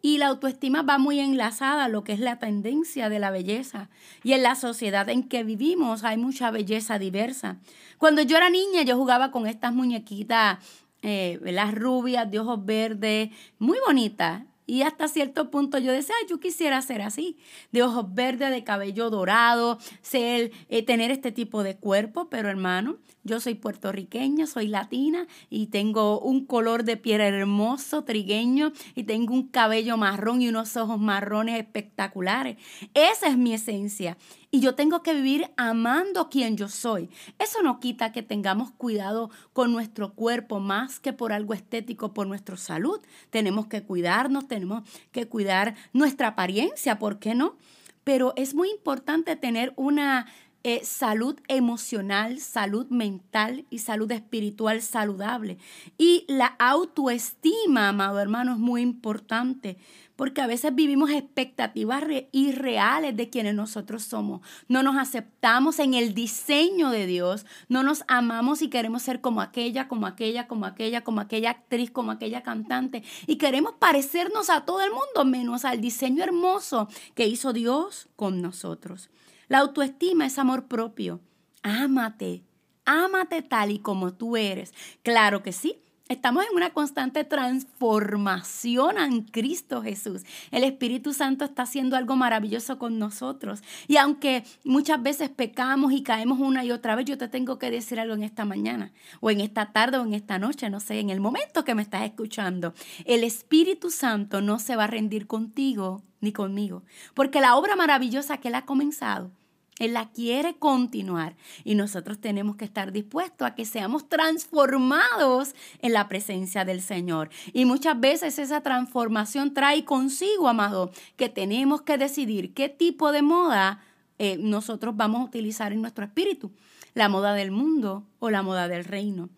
Y 0.00 0.18
la 0.18 0.28
autoestima 0.28 0.82
va 0.82 0.96
muy 0.96 1.18
enlazada 1.18 1.86
a 1.86 1.88
lo 1.88 2.04
que 2.04 2.12
es 2.12 2.20
la 2.20 2.38
tendencia 2.38 3.08
de 3.08 3.18
la 3.18 3.32
belleza. 3.32 3.90
Y 4.22 4.34
en 4.34 4.44
la 4.44 4.54
sociedad 4.54 5.08
en 5.08 5.24
que 5.24 5.42
vivimos 5.42 6.04
hay 6.04 6.18
mucha 6.18 6.52
belleza 6.52 7.00
diversa. 7.00 7.56
Cuando 7.98 8.22
yo 8.22 8.36
era 8.36 8.48
niña 8.48 8.82
yo 8.82 8.96
jugaba 8.96 9.32
con 9.32 9.48
estas 9.48 9.74
muñequitas, 9.74 10.58
eh, 11.02 11.40
las 11.42 11.74
rubias 11.74 12.30
de 12.30 12.38
ojos 12.38 12.64
verdes, 12.64 13.30
muy 13.58 13.78
bonitas. 13.84 14.44
Y 14.66 14.82
hasta 14.82 15.08
cierto 15.08 15.50
punto 15.50 15.78
yo 15.78 15.92
decía, 15.92 16.14
yo 16.28 16.40
quisiera 16.40 16.80
ser 16.80 17.02
así, 17.02 17.36
de 17.72 17.82
ojos 17.82 18.14
verdes, 18.14 18.50
de 18.50 18.64
cabello 18.64 19.10
dorado, 19.10 19.78
ser, 20.00 20.52
eh, 20.68 20.82
tener 20.82 21.10
este 21.10 21.32
tipo 21.32 21.62
de 21.62 21.76
cuerpo, 21.76 22.28
pero 22.30 22.48
hermano, 22.48 22.96
yo 23.24 23.40
soy 23.40 23.54
puertorriqueña, 23.54 24.46
soy 24.46 24.68
latina 24.68 25.26
y 25.50 25.66
tengo 25.68 26.20
un 26.20 26.44
color 26.44 26.84
de 26.84 26.96
piel 26.96 27.22
hermoso, 27.22 28.04
trigueño, 28.04 28.72
y 28.94 29.04
tengo 29.04 29.34
un 29.34 29.48
cabello 29.48 29.96
marrón 29.96 30.42
y 30.42 30.48
unos 30.48 30.76
ojos 30.76 31.00
marrones 31.00 31.58
espectaculares. 31.58 32.58
Esa 32.92 33.28
es 33.28 33.38
mi 33.38 33.54
esencia. 33.54 34.16
Y 34.50 34.60
yo 34.60 34.74
tengo 34.76 35.02
que 35.02 35.14
vivir 35.14 35.50
amando 35.56 36.28
quien 36.28 36.56
yo 36.56 36.68
soy. 36.68 37.10
Eso 37.38 37.62
no 37.62 37.80
quita 37.80 38.12
que 38.12 38.22
tengamos 38.22 38.70
cuidado 38.70 39.30
con 39.52 39.72
nuestro 39.72 40.14
cuerpo 40.14 40.60
más 40.60 41.00
que 41.00 41.12
por 41.12 41.32
algo 41.32 41.54
estético, 41.54 42.14
por 42.14 42.26
nuestra 42.26 42.56
salud. 42.56 43.00
Tenemos 43.30 43.66
que 43.66 43.82
cuidarnos, 43.82 44.46
tenemos 44.46 44.88
que 45.10 45.26
cuidar 45.26 45.74
nuestra 45.92 46.28
apariencia, 46.28 46.98
¿por 46.98 47.18
qué 47.18 47.34
no? 47.34 47.56
Pero 48.04 48.34
es 48.36 48.54
muy 48.54 48.70
importante 48.70 49.34
tener 49.34 49.72
una 49.76 50.26
eh, 50.66 50.80
salud 50.82 51.38
emocional, 51.46 52.40
salud 52.40 52.86
mental 52.88 53.66
y 53.68 53.80
salud 53.80 54.10
espiritual 54.10 54.80
saludable. 54.80 55.58
Y 55.98 56.24
la 56.26 56.46
autoestima, 56.58 57.90
amado 57.90 58.18
hermano, 58.18 58.52
es 58.52 58.58
muy 58.58 58.80
importante 58.80 59.76
porque 60.16 60.40
a 60.40 60.46
veces 60.46 60.74
vivimos 60.74 61.10
expectativas 61.10 62.02
irreales 62.32 63.14
de 63.14 63.28
quienes 63.28 63.54
nosotros 63.54 64.04
somos. 64.04 64.40
No 64.66 64.82
nos 64.82 64.96
aceptamos 64.96 65.78
en 65.80 65.92
el 65.92 66.14
diseño 66.14 66.90
de 66.90 67.06
Dios, 67.06 67.44
no 67.68 67.82
nos 67.82 68.04
amamos 68.08 68.62
y 68.62 68.68
queremos 68.68 69.02
ser 69.02 69.20
como 69.20 69.42
aquella, 69.42 69.86
como 69.86 70.06
aquella, 70.06 70.46
como 70.46 70.64
aquella, 70.64 71.02
como 71.02 71.20
aquella 71.20 71.50
actriz, 71.50 71.90
como 71.90 72.10
aquella 72.10 72.42
cantante. 72.42 73.02
Y 73.26 73.36
queremos 73.36 73.74
parecernos 73.78 74.48
a 74.48 74.64
todo 74.64 74.80
el 74.80 74.92
mundo, 74.92 75.24
menos 75.24 75.64
al 75.66 75.82
diseño 75.82 76.24
hermoso 76.24 76.88
que 77.14 77.26
hizo 77.26 77.52
Dios 77.52 78.08
con 78.16 78.40
nosotros. 78.40 79.10
La 79.48 79.58
autoestima 79.58 80.26
es 80.26 80.38
amor 80.38 80.66
propio. 80.66 81.20
Ámate, 81.62 82.44
ámate 82.84 83.42
tal 83.42 83.70
y 83.70 83.78
como 83.78 84.14
tú 84.14 84.36
eres. 84.36 84.72
Claro 85.02 85.42
que 85.42 85.52
sí. 85.52 85.83
Estamos 86.10 86.44
en 86.44 86.54
una 86.54 86.68
constante 86.74 87.24
transformación 87.24 88.98
en 88.98 89.22
Cristo 89.22 89.80
Jesús. 89.80 90.22
El 90.50 90.62
Espíritu 90.62 91.14
Santo 91.14 91.46
está 91.46 91.62
haciendo 91.62 91.96
algo 91.96 92.14
maravilloso 92.14 92.78
con 92.78 92.98
nosotros. 92.98 93.62
Y 93.88 93.96
aunque 93.96 94.44
muchas 94.64 95.02
veces 95.02 95.30
pecamos 95.30 95.94
y 95.94 96.02
caemos 96.02 96.40
una 96.40 96.62
y 96.62 96.72
otra 96.72 96.94
vez, 96.94 97.06
yo 97.06 97.16
te 97.16 97.28
tengo 97.28 97.58
que 97.58 97.70
decir 97.70 97.98
algo 97.98 98.12
en 98.12 98.22
esta 98.22 98.44
mañana, 98.44 98.92
o 99.20 99.30
en 99.30 99.40
esta 99.40 99.72
tarde, 99.72 99.96
o 99.96 100.04
en 100.04 100.12
esta 100.12 100.38
noche, 100.38 100.68
no 100.68 100.78
sé, 100.78 101.00
en 101.00 101.08
el 101.08 101.20
momento 101.20 101.64
que 101.64 101.74
me 101.74 101.80
estás 101.80 102.02
escuchando. 102.02 102.74
El 103.06 103.24
Espíritu 103.24 103.90
Santo 103.90 104.42
no 104.42 104.58
se 104.58 104.76
va 104.76 104.84
a 104.84 104.88
rendir 104.88 105.26
contigo 105.26 106.02
ni 106.20 106.34
conmigo, 106.34 106.82
porque 107.14 107.40
la 107.40 107.56
obra 107.56 107.76
maravillosa 107.76 108.36
que 108.36 108.48
Él 108.48 108.56
ha 108.56 108.66
comenzado, 108.66 109.30
él 109.78 109.94
la 109.94 110.10
quiere 110.10 110.56
continuar 110.56 111.36
y 111.64 111.74
nosotros 111.74 112.20
tenemos 112.20 112.56
que 112.56 112.64
estar 112.64 112.92
dispuestos 112.92 113.46
a 113.46 113.54
que 113.54 113.64
seamos 113.64 114.08
transformados 114.08 115.54
en 115.80 115.92
la 115.92 116.08
presencia 116.08 116.64
del 116.64 116.80
Señor. 116.80 117.30
Y 117.52 117.64
muchas 117.64 117.98
veces 117.98 118.38
esa 118.38 118.60
transformación 118.60 119.52
trae 119.52 119.84
consigo, 119.84 120.48
amado, 120.48 120.92
que 121.16 121.28
tenemos 121.28 121.82
que 121.82 121.98
decidir 121.98 122.54
qué 122.54 122.68
tipo 122.68 123.10
de 123.10 123.22
moda 123.22 123.80
eh, 124.18 124.36
nosotros 124.38 124.96
vamos 124.96 125.20
a 125.20 125.24
utilizar 125.24 125.72
en 125.72 125.80
nuestro 125.80 126.04
espíritu, 126.04 126.52
la 126.94 127.08
moda 127.08 127.34
del 127.34 127.50
mundo 127.50 128.06
o 128.20 128.30
la 128.30 128.42
moda 128.42 128.68
del 128.68 128.84
reino. 128.84 129.28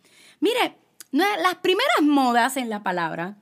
Mire, 0.41 0.77
las 1.13 1.55
primeras 1.63 2.03
modas 2.03 2.59
en 2.59 2.69
la 2.69 2.83
palabra, 2.83 3.39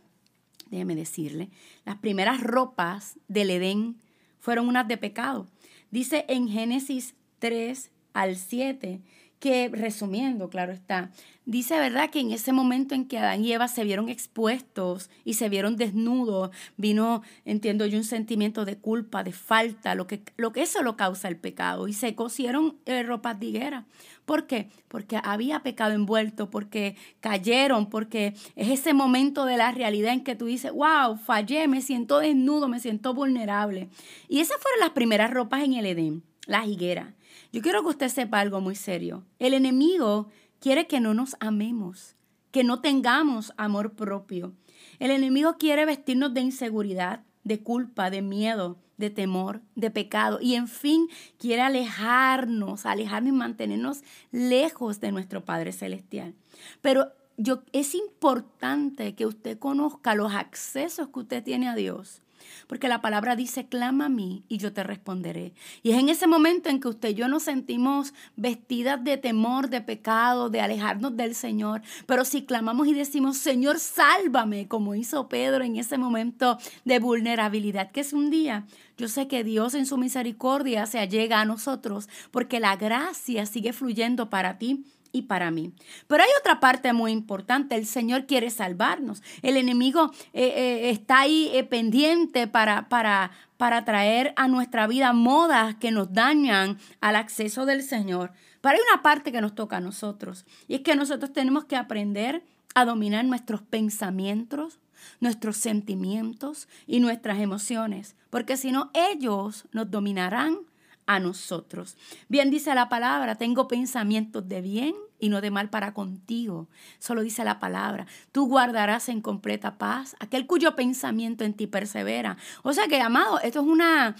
déjeme 0.70 0.94
decirle, 0.94 1.50
las 1.84 1.96
primeras 1.96 2.40
ropas 2.40 3.18
del 3.26 3.50
Edén 3.50 4.00
fueron 4.38 4.68
unas 4.68 4.86
de 4.86 4.96
pecado. 4.96 5.48
Dice 5.94 6.24
en 6.26 6.48
Génesis 6.48 7.14
3 7.38 7.92
al 8.14 8.34
7 8.34 9.00
que, 9.44 9.68
resumiendo, 9.68 10.48
claro 10.48 10.72
está, 10.72 11.10
dice, 11.44 11.78
¿verdad? 11.78 12.08
Que 12.08 12.20
en 12.20 12.30
ese 12.30 12.54
momento 12.54 12.94
en 12.94 13.06
que 13.06 13.18
Adán 13.18 13.44
y 13.44 13.52
Eva 13.52 13.68
se 13.68 13.84
vieron 13.84 14.08
expuestos 14.08 15.10
y 15.22 15.34
se 15.34 15.50
vieron 15.50 15.76
desnudos, 15.76 16.50
vino, 16.78 17.20
entiendo 17.44 17.84
yo, 17.84 17.98
un 17.98 18.04
sentimiento 18.04 18.64
de 18.64 18.78
culpa, 18.78 19.22
de 19.22 19.32
falta, 19.32 19.94
lo 19.94 20.06
que, 20.06 20.22
lo 20.38 20.52
que 20.52 20.62
eso 20.62 20.82
lo 20.82 20.96
causa 20.96 21.28
el 21.28 21.36
pecado. 21.36 21.88
Y 21.88 21.92
se 21.92 22.14
cosieron 22.14 22.78
eh, 22.86 23.02
ropas 23.02 23.38
de 23.38 23.44
higuera. 23.44 23.84
¿Por 24.24 24.46
qué? 24.46 24.70
Porque 24.88 25.20
había 25.22 25.62
pecado 25.62 25.92
envuelto, 25.92 26.48
porque 26.48 26.96
cayeron, 27.20 27.90
porque 27.90 28.32
es 28.56 28.70
ese 28.70 28.94
momento 28.94 29.44
de 29.44 29.58
la 29.58 29.72
realidad 29.72 30.14
en 30.14 30.24
que 30.24 30.36
tú 30.36 30.46
dices, 30.46 30.72
wow, 30.72 31.18
fallé, 31.18 31.68
me 31.68 31.82
siento 31.82 32.20
desnudo, 32.20 32.66
me 32.66 32.80
siento 32.80 33.12
vulnerable. 33.12 33.90
Y 34.26 34.40
esas 34.40 34.56
fueron 34.58 34.80
las 34.80 34.92
primeras 34.92 35.30
ropas 35.30 35.64
en 35.64 35.74
el 35.74 35.84
Edén, 35.84 36.22
las 36.46 36.66
higueras. 36.66 37.08
Yo 37.54 37.62
quiero 37.62 37.82
que 37.82 37.90
usted 37.90 38.08
sepa 38.08 38.40
algo 38.40 38.60
muy 38.60 38.74
serio. 38.74 39.24
El 39.38 39.54
enemigo 39.54 40.26
quiere 40.58 40.88
que 40.88 40.98
no 40.98 41.14
nos 41.14 41.36
amemos, 41.38 42.16
que 42.50 42.64
no 42.64 42.80
tengamos 42.80 43.52
amor 43.56 43.92
propio. 43.92 44.54
El 44.98 45.12
enemigo 45.12 45.56
quiere 45.56 45.86
vestirnos 45.86 46.34
de 46.34 46.40
inseguridad, 46.40 47.22
de 47.44 47.62
culpa, 47.62 48.10
de 48.10 48.22
miedo, 48.22 48.76
de 48.96 49.10
temor, 49.10 49.62
de 49.76 49.92
pecado 49.92 50.40
y 50.40 50.56
en 50.56 50.66
fin 50.66 51.06
quiere 51.38 51.62
alejarnos, 51.62 52.86
alejarnos 52.86 53.28
y 53.28 53.36
mantenernos 53.36 54.02
lejos 54.32 54.98
de 54.98 55.12
nuestro 55.12 55.44
Padre 55.44 55.70
Celestial. 55.70 56.34
Pero 56.80 57.12
yo, 57.36 57.62
es 57.70 57.94
importante 57.94 59.14
que 59.14 59.26
usted 59.26 59.60
conozca 59.60 60.16
los 60.16 60.34
accesos 60.34 61.06
que 61.10 61.20
usted 61.20 61.44
tiene 61.44 61.68
a 61.68 61.76
Dios 61.76 62.23
porque 62.66 62.88
la 62.88 63.00
palabra 63.00 63.36
dice, 63.36 63.66
clama 63.66 64.06
a 64.06 64.08
mí 64.08 64.44
y 64.48 64.58
yo 64.58 64.72
te 64.72 64.82
responderé. 64.82 65.52
Y 65.82 65.90
es 65.90 65.98
en 65.98 66.08
ese 66.08 66.26
momento 66.26 66.68
en 66.68 66.80
que 66.80 66.88
usted 66.88 67.10
y 67.10 67.14
yo 67.14 67.28
nos 67.28 67.44
sentimos 67.44 68.14
vestidas 68.36 69.02
de 69.02 69.16
temor, 69.16 69.68
de 69.68 69.80
pecado, 69.80 70.50
de 70.50 70.60
alejarnos 70.60 71.16
del 71.16 71.34
Señor. 71.34 71.82
Pero 72.06 72.24
si 72.24 72.44
clamamos 72.44 72.86
y 72.88 72.94
decimos, 72.94 73.36
Señor, 73.36 73.78
sálvame, 73.78 74.68
como 74.68 74.94
hizo 74.94 75.28
Pedro 75.28 75.64
en 75.64 75.76
ese 75.76 75.98
momento 75.98 76.58
de 76.84 76.98
vulnerabilidad, 76.98 77.90
que 77.90 78.00
es 78.00 78.12
un 78.12 78.30
día, 78.30 78.66
yo 78.96 79.08
sé 79.08 79.26
que 79.26 79.44
Dios 79.44 79.74
en 79.74 79.86
su 79.86 79.96
misericordia 79.96 80.86
se 80.86 80.98
allega 80.98 81.40
a 81.40 81.44
nosotros, 81.44 82.08
porque 82.30 82.60
la 82.60 82.76
gracia 82.76 83.46
sigue 83.46 83.72
fluyendo 83.72 84.30
para 84.30 84.58
ti 84.58 84.84
y 85.14 85.22
para 85.22 85.50
mí. 85.52 85.72
Pero 86.08 86.24
hay 86.24 86.28
otra 86.40 86.60
parte 86.60 86.92
muy 86.92 87.12
importante, 87.12 87.76
el 87.76 87.86
Señor 87.86 88.26
quiere 88.26 88.50
salvarnos. 88.50 89.22
El 89.42 89.56
enemigo 89.56 90.10
eh, 90.32 90.52
eh, 90.56 90.90
está 90.90 91.20
ahí 91.20 91.50
eh, 91.54 91.62
pendiente 91.62 92.48
para, 92.48 92.88
para, 92.88 93.30
para 93.56 93.84
traer 93.84 94.34
a 94.36 94.48
nuestra 94.48 94.86
vida 94.88 95.12
modas 95.12 95.76
que 95.76 95.92
nos 95.92 96.12
dañan 96.12 96.78
al 97.00 97.14
acceso 97.16 97.64
del 97.64 97.82
Señor. 97.82 98.32
Pero 98.60 98.74
hay 98.74 98.80
una 98.92 99.02
parte 99.02 99.30
que 99.30 99.40
nos 99.40 99.54
toca 99.54 99.76
a 99.76 99.80
nosotros 99.80 100.44
y 100.66 100.74
es 100.74 100.80
que 100.80 100.96
nosotros 100.96 101.32
tenemos 101.32 101.64
que 101.64 101.76
aprender 101.76 102.42
a 102.74 102.84
dominar 102.84 103.24
nuestros 103.24 103.62
pensamientos, 103.62 104.80
nuestros 105.20 105.56
sentimientos 105.58 106.66
y 106.88 106.98
nuestras 106.98 107.38
emociones, 107.38 108.16
porque 108.30 108.56
si 108.56 108.72
no, 108.72 108.90
ellos 108.94 109.66
nos 109.70 109.90
dominarán 109.92 110.58
a 111.06 111.20
nosotros. 111.20 111.96
Bien 112.28 112.50
dice 112.50 112.74
la 112.74 112.88
palabra, 112.88 113.36
tengo 113.36 113.68
pensamientos 113.68 114.48
de 114.48 114.60
bien 114.60 114.94
y 115.18 115.28
no 115.28 115.40
de 115.40 115.50
mal 115.50 115.70
para 115.70 115.94
contigo. 115.94 116.68
Solo 116.98 117.22
dice 117.22 117.44
la 117.44 117.60
palabra, 117.60 118.06
tú 118.32 118.46
guardarás 118.46 119.08
en 119.08 119.20
completa 119.20 119.78
paz 119.78 120.16
aquel 120.20 120.46
cuyo 120.46 120.74
pensamiento 120.76 121.44
en 121.44 121.54
ti 121.54 121.66
persevera. 121.66 122.36
O 122.62 122.72
sea 122.72 122.88
que, 122.88 123.00
amado, 123.00 123.40
esto 123.40 123.60
es 123.60 123.66
una, 123.66 124.16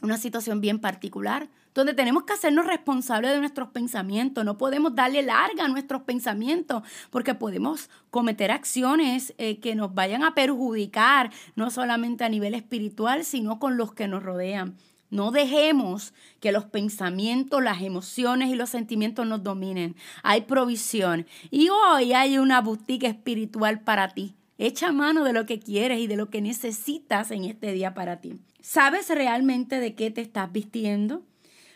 una 0.00 0.18
situación 0.18 0.60
bien 0.60 0.80
particular 0.80 1.48
donde 1.74 1.94
tenemos 1.94 2.24
que 2.24 2.34
hacernos 2.34 2.66
responsables 2.66 3.32
de 3.32 3.38
nuestros 3.38 3.70
pensamientos. 3.70 4.44
No 4.44 4.58
podemos 4.58 4.94
darle 4.94 5.22
larga 5.22 5.64
a 5.64 5.68
nuestros 5.68 6.02
pensamientos 6.02 6.82
porque 7.10 7.34
podemos 7.34 7.88
cometer 8.10 8.50
acciones 8.50 9.34
eh, 9.38 9.58
que 9.58 9.74
nos 9.74 9.94
vayan 9.94 10.22
a 10.22 10.34
perjudicar, 10.34 11.30
no 11.56 11.70
solamente 11.70 12.24
a 12.24 12.28
nivel 12.28 12.54
espiritual, 12.54 13.24
sino 13.24 13.58
con 13.58 13.76
los 13.76 13.94
que 13.94 14.08
nos 14.08 14.22
rodean. 14.22 14.76
No 15.12 15.30
dejemos 15.30 16.14
que 16.40 16.52
los 16.52 16.64
pensamientos, 16.64 17.62
las 17.62 17.82
emociones 17.82 18.48
y 18.48 18.54
los 18.54 18.70
sentimientos 18.70 19.26
nos 19.26 19.42
dominen. 19.42 19.94
Hay 20.22 20.40
provisión. 20.40 21.26
Y 21.50 21.68
hoy 21.68 22.14
hay 22.14 22.38
una 22.38 22.62
boutique 22.62 23.06
espiritual 23.06 23.82
para 23.82 24.08
ti. 24.08 24.36
Echa 24.56 24.90
mano 24.90 25.22
de 25.22 25.34
lo 25.34 25.44
que 25.44 25.60
quieres 25.60 26.00
y 26.00 26.06
de 26.06 26.16
lo 26.16 26.30
que 26.30 26.40
necesitas 26.40 27.30
en 27.30 27.44
este 27.44 27.72
día 27.72 27.92
para 27.92 28.22
ti. 28.22 28.40
¿Sabes 28.62 29.10
realmente 29.10 29.80
de 29.80 29.94
qué 29.94 30.10
te 30.10 30.22
estás 30.22 30.50
vistiendo? 30.50 31.22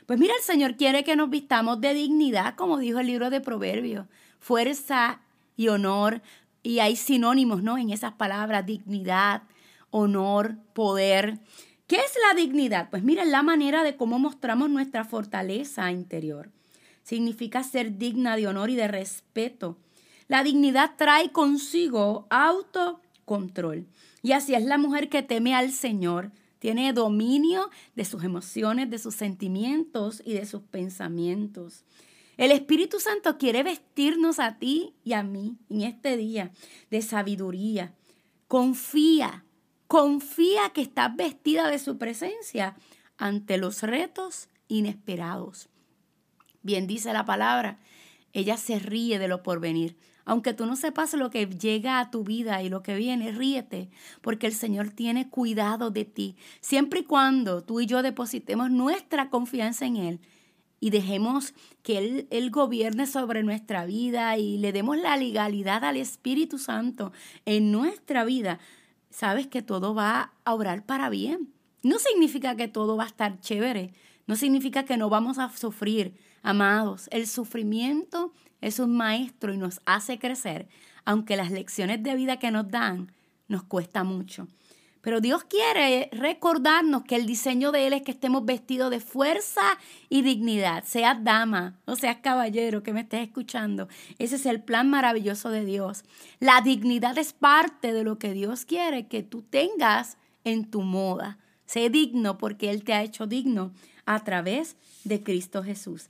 Pues 0.07 0.19
mira, 0.19 0.33
el 0.35 0.43
Señor 0.43 0.76
quiere 0.76 1.05
que 1.05 1.14
nos 1.14 1.28
vistamos 1.28 1.78
de 1.83 1.93
dignidad, 1.93 2.55
como 2.55 2.78
dijo 2.78 3.00
el 3.00 3.07
libro 3.07 3.28
de 3.28 3.43
Proverbios. 3.43 4.07
Fuerza 4.40 5.21
y 5.59 5.69
honor. 5.69 6.23
Y 6.62 6.78
hay 6.78 6.97
sinónimos, 6.97 7.62
¿no? 7.62 7.76
En 7.76 7.90
esas 7.90 8.14
palabras, 8.14 8.64
dignidad, 8.64 9.43
honor, 9.90 10.57
poder. 10.73 11.38
¿Qué 11.87 11.97
es 11.97 12.12
la 12.28 12.35
dignidad? 12.35 12.90
Pues 12.90 13.05
miren 13.05 13.31
la 13.31 13.45
manera 13.45 13.85
de 13.85 13.97
cómo 13.97 14.19
mostramos 14.19 14.69
nuestra 14.71 15.05
fortaleza 15.05 15.93
interior. 15.93 16.50
Significa 17.05 17.62
ser 17.62 17.97
digna 17.97 18.35
de 18.35 18.49
honor 18.49 18.71
y 18.71 18.75
de 18.75 18.88
respeto. 18.88 19.78
La 20.26 20.43
dignidad 20.43 20.95
trae 20.97 21.31
consigo 21.31 22.26
autocontrol. 22.28 23.87
Y 24.23 24.33
así 24.33 24.55
es 24.55 24.64
la 24.64 24.78
mujer 24.78 25.09
que 25.09 25.23
teme 25.23 25.55
al 25.55 25.71
Señor. 25.71 26.33
Tiene 26.59 26.93
dominio 26.93 27.71
de 27.95 28.05
sus 28.05 28.25
emociones, 28.25 28.90
de 28.90 28.99
sus 28.99 29.14
sentimientos 29.14 30.21
y 30.25 30.33
de 30.33 30.47
sus 30.47 30.62
pensamientos. 30.62 31.85
El 32.37 32.50
Espíritu 32.50 32.99
Santo 32.99 33.38
quiere 33.38 33.62
vestirnos 33.62 34.40
a 34.40 34.59
ti 34.59 34.93
y 35.05 35.12
a 35.12 35.23
mí 35.23 35.57
en 35.71 35.83
este 35.83 36.16
día 36.16 36.50
de 36.90 37.00
sabiduría. 37.00 37.95
Confía, 38.49 39.45
Confía 39.88 40.71
que 40.71 40.83
estás 40.83 41.14
vestida 41.14 41.69
de 41.69 41.78
su 41.78 41.99
presencia 41.99 42.76
ante 43.19 43.57
los 43.57 43.83
retos 43.83 44.49
inesperados. 44.69 45.69
Bien 46.62 46.87
dice 46.87 47.12
la 47.12 47.25
palabra, 47.25 47.78
ella 48.33 48.57
se 48.57 48.78
ríe 48.78 49.19
de 49.19 49.28
lo 49.28 49.43
porvenir. 49.43 49.97
Aunque 50.25 50.52
tú 50.52 50.66
no 50.66 50.75
sepas 50.75 51.14
lo 51.14 51.31
que 51.31 51.47
llega 51.47 52.00
a 52.00 52.11
tu 52.11 52.25
vida 52.25 52.61
y 52.61 52.69
lo 52.69 52.83
que 52.83 52.97
viene, 52.97 53.31
ríete, 53.31 53.88
porque 54.23 54.49
el 54.49 54.52
Señor 54.52 54.90
tiene 54.90 55.31
cuidado 55.31 55.90
de 55.90 56.05
ti. 56.05 56.37
Siempre 56.61 57.00
y 57.00 57.05
cuando 57.05 57.62
tú 57.62 57.81
y 57.81 57.87
yo 57.87 58.02
depositemos 58.02 58.73
nuestra 58.73 59.31
confianza 59.31 59.87
en 59.87 59.97
Él 59.97 60.21
y 60.81 60.90
dejemos 60.90 61.55
que 61.85 61.99
Él, 61.99 62.26
Él 62.31 62.50
gobierne 62.50 63.07
sobre 63.07 63.45
nuestra 63.45 63.87
vida 63.87 64.37
y 64.37 64.59
le 64.59 64.73
demos 64.73 64.99
la 64.99 65.16
legalidad 65.16 65.85
al 65.85 65.97
Espíritu 65.97 66.59
Santo 66.59 67.12
en 67.45 67.71
nuestra 67.71 68.25
vida, 68.25 68.59
sabes 69.17 69.47
que 69.47 69.63
todo 69.63 69.95
va 69.95 70.35
a 70.45 70.53
obrar 70.53 70.85
para 70.85 71.09
bien. 71.09 71.51
No 71.83 71.99
significa 71.99 72.55
que 72.55 72.69
todo 72.69 72.99
va 72.99 73.05
a 73.05 73.07
estar 73.07 73.41
chévere, 73.41 73.95
no 74.27 74.37
significa 74.37 74.85
que 74.85 74.99
no 74.99 75.09
vamos 75.09 75.39
a 75.39 75.49
sufrir. 75.57 76.15
Amados, 76.43 77.09
el 77.11 77.27
sufrimiento 77.27 78.35
es 78.61 78.79
un 78.79 78.95
maestro 78.95 79.55
y 79.55 79.57
nos 79.57 79.81
hace 79.87 80.19
crecer, 80.19 80.69
aunque 81.07 81.39
las 81.39 81.51
lecciones 81.51 82.03
de 82.03 82.15
vida 82.15 82.39
que 82.39 82.51
nos 82.51 82.71
dan 82.71 83.11
nos 83.49 83.63
cuesta 83.63 84.05
mucho. 84.05 84.49
Pero 85.07 85.21
Dios 85.21 85.45
quiere 85.45 86.09
recordarnos 86.11 87.05
que 87.05 87.15
el 87.15 87.27
diseño 87.27 87.71
de 87.71 87.87
Él 87.87 87.93
es 87.93 88.03
que 88.03 88.11
estemos 88.11 88.45
vestidos 88.45 88.91
de 88.91 88.99
fuerza 88.99 89.63
y 90.09 90.23
dignidad, 90.23 90.83
seas 90.83 91.23
dama 91.23 91.78
o 91.85 91.95
seas 91.95 92.17
caballero 92.17 92.83
que 92.83 92.93
me 92.93 93.02
estés 93.02 93.21
escuchando. 93.21 93.87
Ese 94.19 94.35
es 94.35 94.47
el 94.47 94.61
plan 94.65 94.91
maravilloso 94.91 95.50
de 95.50 95.65
Dios. 95.65 96.02
La 96.41 96.61
dignidad 96.61 97.17
es 97.19 97.33
parte 97.33 97.93
de 97.93 98.02
lo 98.02 98.19
que 98.19 98.33
Dios 98.33 98.65
quiere 98.65 99.07
que 99.07 99.23
tú 99.23 99.43
tengas 99.43 100.19
en 100.43 100.69
tu 100.69 100.83
moda. 100.83 101.39
Sé 101.67 101.89
digno 101.89 102.37
porque 102.37 102.71
Él 102.71 102.83
te 102.83 102.93
ha 102.93 103.04
hecho 103.04 103.28
digno 103.28 103.71
a 104.07 104.25
través 104.25 104.76
de 105.04 105.23
Cristo 105.23 105.63
Jesús. 105.63 106.09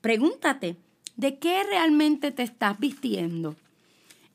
Pregúntate, 0.00 0.76
¿de 1.16 1.40
qué 1.40 1.64
realmente 1.64 2.30
te 2.30 2.44
estás 2.44 2.78
vistiendo? 2.78 3.56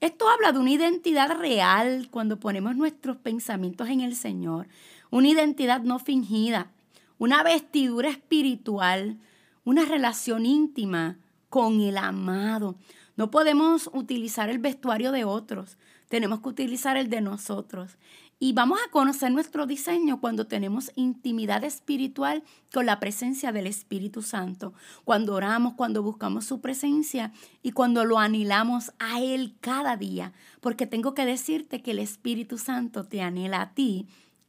Esto 0.04 0.28
habla 0.28 0.52
de 0.52 0.60
una 0.60 0.72
identidad 0.72 1.32
real 1.38 2.10
cuando 2.12 2.38
ponemos 2.38 2.76
nuestros 2.76 3.16
pensamientos 3.16 3.88
en 3.88 4.02
el 4.02 4.18
Señor, 4.18 4.68
una 5.12 5.30
identidad 5.30 5.80
no 5.80 5.98
fingida, 5.98 6.74
una 7.18 7.42
vestidura 7.42 8.10
espiritual, 8.10 9.18
una 9.64 9.86
relación 9.86 10.46
íntima 10.46 11.20
con 11.48 11.80
el 11.80 11.98
amado. 11.98 12.76
No 13.16 13.32
podemos 13.32 13.90
utilizar 13.94 14.50
el 14.50 14.60
vestuario 14.60 15.14
de 15.14 15.24
otros, 15.24 15.78
tenemos 16.10 16.42
que 16.42 16.50
utilizar 16.50 16.98
el 16.98 17.10
de 17.10 17.22
nosotros. 17.22 17.98
Y 18.44 18.52
vamos 18.52 18.78
a 18.86 18.92
conocer 18.92 19.32
nuestro 19.32 19.66
diseño 19.66 20.20
cuando 20.20 20.48
tenemos 20.48 20.92
intimidad 20.96 21.64
espiritual 21.64 22.44
con 22.74 22.86
la 22.86 23.00
presencia 23.00 23.54
del 23.54 23.68
Espíritu 23.68 24.22
Santo, 24.22 24.74
cuando 25.06 25.34
oramos, 25.34 25.76
cuando 25.76 26.04
buscamos 26.04 26.44
su 26.44 26.60
presencia 26.60 27.32
y 27.62 27.72
cuando 27.72 28.04
lo 28.04 28.20
anhelamos 28.20 28.92
a 29.00 29.22
Él 29.22 29.56
cada 29.62 29.96
día. 29.96 30.34
Porque 30.60 30.86
tengo 30.86 31.14
que 31.14 31.26
decirte 31.26 31.82
que 31.82 31.92
el 31.92 32.00
Espíritu 32.00 32.58
Santo 32.58 33.06
te 33.06 33.22
anhela 33.22 33.62
a 33.62 33.74
ti 33.74 34.08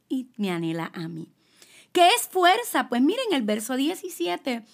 y 0.09 0.27
me 0.35 0.51
anhela 0.51 0.91
a 0.93 1.07
mí. 1.07 1.29
¿Qué 1.93 2.09
es 2.09 2.27
fuerza? 2.27 2.89
Pues 2.89 3.01
miren 3.01 3.31
el 3.31 3.43
verso 3.43 3.77
17 3.77 4.65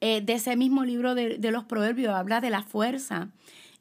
eh, 0.00 0.20
de 0.20 0.32
ese 0.32 0.54
mismo 0.54 0.84
libro 0.84 1.16
de, 1.16 1.38
de 1.38 1.50
los 1.50 1.64
proverbios, 1.64 2.14
habla 2.14 2.40
de 2.40 2.50
la 2.50 2.62
fuerza. 2.62 3.32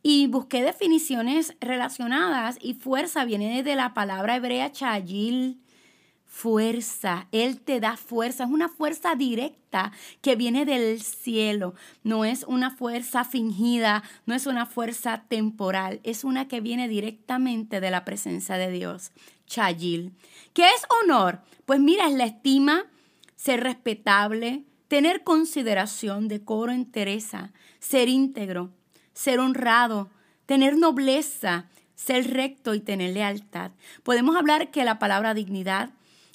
Y 0.06 0.28
busqué 0.28 0.62
definiciones 0.64 1.56
relacionadas 1.62 2.58
y 2.62 2.74
fuerza 2.74 3.24
viene 3.24 3.64
de 3.64 3.76
la 3.76 3.94
palabra 3.94 4.36
hebrea 4.36 4.70
chayil, 4.70 5.62
fuerza. 6.26 7.28
Él 7.32 7.62
te 7.62 7.80
da 7.80 7.96
fuerza. 7.96 8.44
Es 8.44 8.50
una 8.50 8.68
fuerza 8.68 9.16
directa 9.16 9.94
que 10.22 10.36
viene 10.36 10.66
del 10.66 11.02
cielo. 11.02 11.74
No 12.04 12.26
es 12.26 12.44
una 12.44 12.70
fuerza 12.72 13.24
fingida, 13.24 14.04
no 14.26 14.36
es 14.36 14.46
una 14.46 14.66
fuerza 14.66 15.24
temporal. 15.30 16.02
Es 16.04 16.26
una 16.26 16.50
que 16.50 16.60
viene 16.60 16.90
directamente 16.90 17.80
de 17.80 17.90
la 17.90 18.04
presencia 18.04 18.58
de 18.58 18.72
Dios. 18.72 19.12
Chayil. 19.48 20.12
¿Qué 20.54 20.66
es 20.66 20.86
honor? 21.02 21.40
Pues 21.66 21.80
mira, 21.80 22.08
es 22.08 22.14
la 22.16 22.26
estima, 22.26 22.88
ser 23.38 23.62
respetable, 23.64 24.66
tener 24.90 25.24
consideración, 25.24 26.28
decoro, 26.28 26.74
entereza, 26.74 27.54
ser 27.80 28.10
íntegro, 28.10 28.72
ser 29.14 29.40
honrado, 29.40 30.10
tener 30.46 30.78
nobleza, 30.78 31.70
ser 31.96 32.32
recto 32.32 32.74
y 32.74 32.80
tener 32.80 33.14
lealtad. 33.14 33.72
Podemos 34.04 34.36
hablar 34.36 34.72
que 34.72 34.84
la 34.84 35.00
palabra 35.00 35.34
dignidad, 35.34 35.92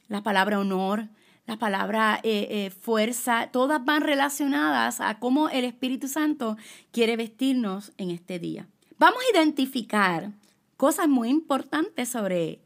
la 0.08 0.22
palabra 0.22 0.58
honor, 0.58 1.08
la 1.46 1.58
palabra 1.58 2.20
eh, 2.22 2.46
eh, 2.50 2.70
fuerza, 2.70 3.48
todas 3.50 3.84
van 3.84 4.02
relacionadas 4.02 5.00
a 5.00 5.18
cómo 5.18 5.48
el 5.48 5.64
Espíritu 5.64 6.06
Santo 6.06 6.56
quiere 6.92 7.16
vestirnos 7.16 7.92
en 7.96 8.10
este 8.10 8.38
día. 8.38 8.68
Vamos 8.98 9.20
a 9.22 9.36
identificar 9.36 10.32
cosas 10.76 11.08
muy 11.08 11.30
importantes 11.30 12.08
sobre, 12.08 12.60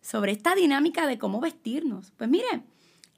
sobre 0.00 0.32
esta 0.32 0.54
dinámica 0.54 1.06
de 1.06 1.18
cómo 1.18 1.40
vestirnos. 1.40 2.12
Pues 2.16 2.30
mire, 2.30 2.62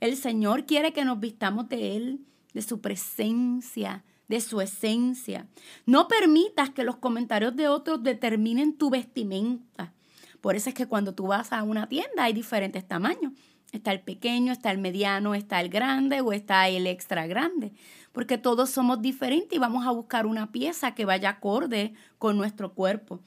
el 0.00 0.16
Señor 0.16 0.64
quiere 0.64 0.92
que 0.92 1.04
nos 1.04 1.20
vistamos 1.20 1.68
de 1.68 1.96
Él, 1.96 2.20
de 2.54 2.62
su 2.62 2.80
presencia, 2.80 4.04
de 4.28 4.40
su 4.40 4.60
esencia. 4.60 5.46
No 5.86 6.08
permitas 6.08 6.70
que 6.70 6.84
los 6.84 6.96
comentarios 6.96 7.56
de 7.56 7.68
otros 7.68 8.02
determinen 8.02 8.76
tu 8.76 8.90
vestimenta. 8.90 9.92
Por 10.40 10.56
eso 10.56 10.68
es 10.70 10.74
que 10.74 10.86
cuando 10.86 11.14
tú 11.14 11.28
vas 11.28 11.52
a 11.52 11.62
una 11.62 11.88
tienda 11.88 12.24
hay 12.24 12.32
diferentes 12.32 12.86
tamaños. 12.86 13.32
Está 13.72 13.92
el 13.92 14.00
pequeño, 14.00 14.52
está 14.52 14.70
el 14.70 14.78
mediano, 14.78 15.34
está 15.34 15.60
el 15.60 15.70
grande 15.70 16.20
o 16.20 16.32
está 16.32 16.68
el 16.68 16.86
extra 16.86 17.26
grande. 17.26 17.72
Porque 18.12 18.36
todos 18.36 18.68
somos 18.68 19.00
diferentes 19.00 19.56
y 19.56 19.60
vamos 19.60 19.86
a 19.86 19.90
buscar 19.90 20.26
una 20.26 20.52
pieza 20.52 20.94
que 20.94 21.06
vaya 21.06 21.30
acorde 21.30 21.94
con 22.18 22.36
nuestro 22.36 22.74
cuerpo. 22.74 23.20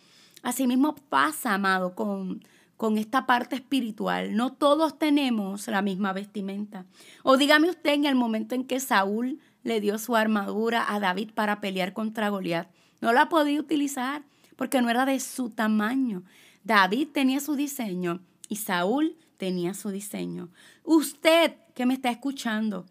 Asimismo 0.43 0.93
pasa, 1.09 1.55
amado, 1.55 1.95
con, 1.95 2.43
con 2.77 2.99
esta 2.99 3.25
parte 3.25 3.55
espiritual. 3.55 4.35
No 4.35 4.53
todos 4.53 4.99
tenemos 4.99 5.67
la 5.67 5.81
misma 5.81 6.13
vestimenta. 6.13 6.85
O 7.23 7.37
dígame 7.37 7.69
usted 7.69 7.93
en 7.93 8.05
el 8.05 8.15
momento 8.15 8.53
en 8.53 8.65
que 8.65 8.79
Saúl 8.79 9.39
le 9.65 9.81
dio 9.81 9.97
su 9.97 10.15
armadura 10.15 10.85
a 10.87 11.01
David 11.01 11.31
para 11.33 11.59
pelear 11.59 11.91
contra 11.91 12.29
Goliat. 12.29 12.69
No 13.01 13.11
la 13.11 13.27
podía 13.27 13.59
utilizar 13.59 14.23
porque 14.55 14.81
no 14.81 14.89
era 14.89 15.05
de 15.05 15.19
su 15.19 15.49
tamaño. 15.49 16.23
David 16.63 17.09
tenía 17.11 17.41
su 17.41 17.55
diseño 17.55 18.21
y 18.47 18.55
Saúl 18.55 19.17
tenía 19.35 19.73
su 19.73 19.89
diseño. 19.89 20.49
Usted 20.83 21.55
que 21.73 21.85
me 21.85 21.95
está 21.95 22.09
escuchando, 22.09 22.85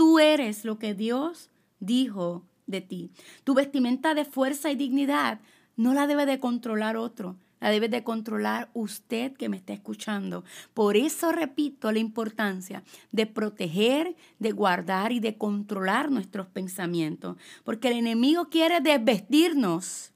Tú 0.00 0.18
eres 0.18 0.64
lo 0.64 0.78
que 0.78 0.94
Dios 0.94 1.50
dijo 1.78 2.46
de 2.66 2.80
ti. 2.80 3.10
Tu 3.44 3.52
vestimenta 3.52 4.14
de 4.14 4.24
fuerza 4.24 4.70
y 4.70 4.74
dignidad 4.74 5.40
no 5.76 5.92
la 5.92 6.06
debe 6.06 6.24
de 6.24 6.40
controlar 6.40 6.96
otro, 6.96 7.36
la 7.60 7.70
debe 7.70 7.88
de 7.88 8.02
controlar 8.02 8.70
usted 8.72 9.32
que 9.34 9.48
me 9.48 9.56
está 9.56 9.72
escuchando. 9.72 10.44
Por 10.74 10.96
eso 10.96 11.30
repito 11.32 11.92
la 11.92 11.98
importancia 11.98 12.82
de 13.12 13.26
proteger, 13.26 14.16
de 14.38 14.52
guardar 14.52 15.12
y 15.12 15.20
de 15.20 15.36
controlar 15.36 16.10
nuestros 16.10 16.46
pensamientos, 16.46 17.36
porque 17.64 17.88
el 17.88 17.98
enemigo 17.98 18.48
quiere 18.48 18.80
desvestirnos, 18.80 20.12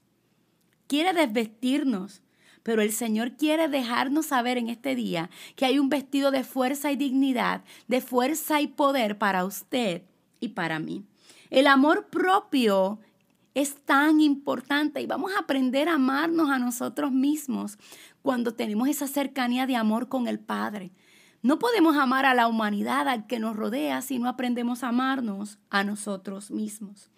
quiere 0.87 1.13
desvestirnos. 1.13 2.21
Pero 2.63 2.81
el 2.81 2.91
Señor 2.91 3.33
quiere 3.33 3.67
dejarnos 3.67 4.25
saber 4.25 4.57
en 4.57 4.69
este 4.69 4.95
día 4.95 5.29
que 5.55 5.65
hay 5.65 5.77
un 5.77 5.87
vestido 5.87 6.31
de 6.31 6.43
fuerza 6.43 6.91
y 6.91 6.95
dignidad, 6.95 7.63
de 7.87 8.01
fuerza 8.01 8.59
y 8.59 8.65
poder 8.65 9.19
para 9.19 9.45
usted 9.45 10.01
y 10.39 10.47
para 10.47 10.79
mí. 10.79 11.03
El 11.51 11.67
amor 11.67 12.07
propio 12.07 12.99
es 13.55 13.83
tan 13.85 14.19
importante 14.19 15.01
y 15.01 15.07
vamos 15.07 15.31
a 15.33 15.39
aprender 15.39 15.89
a 15.89 15.95
amarnos 15.95 16.51
a 16.51 16.59
nosotros 16.59 17.11
mismos 17.11 17.79
cuando 18.21 18.53
tenemos 18.53 18.89
esa 18.89 19.07
cercanía 19.07 19.65
de 19.65 19.77
amor 19.77 20.09
con 20.09 20.27
el 20.27 20.39
Padre. 20.39 20.91
No 21.41 21.57
podemos 21.57 21.95
amar 21.95 22.25
a 22.25 22.33
la 22.33 22.47
humanidad, 22.47 23.07
al 23.07 23.27
que 23.27 23.39
nos 23.39 23.55
rodea, 23.55 24.01
si 24.01 24.19
no 24.19 24.27
aprendemos 24.27 24.83
a 24.83 24.89
amarnos 24.89 25.57
a 25.69 25.83
nosotros 25.83 26.51
mismos. 26.51 27.09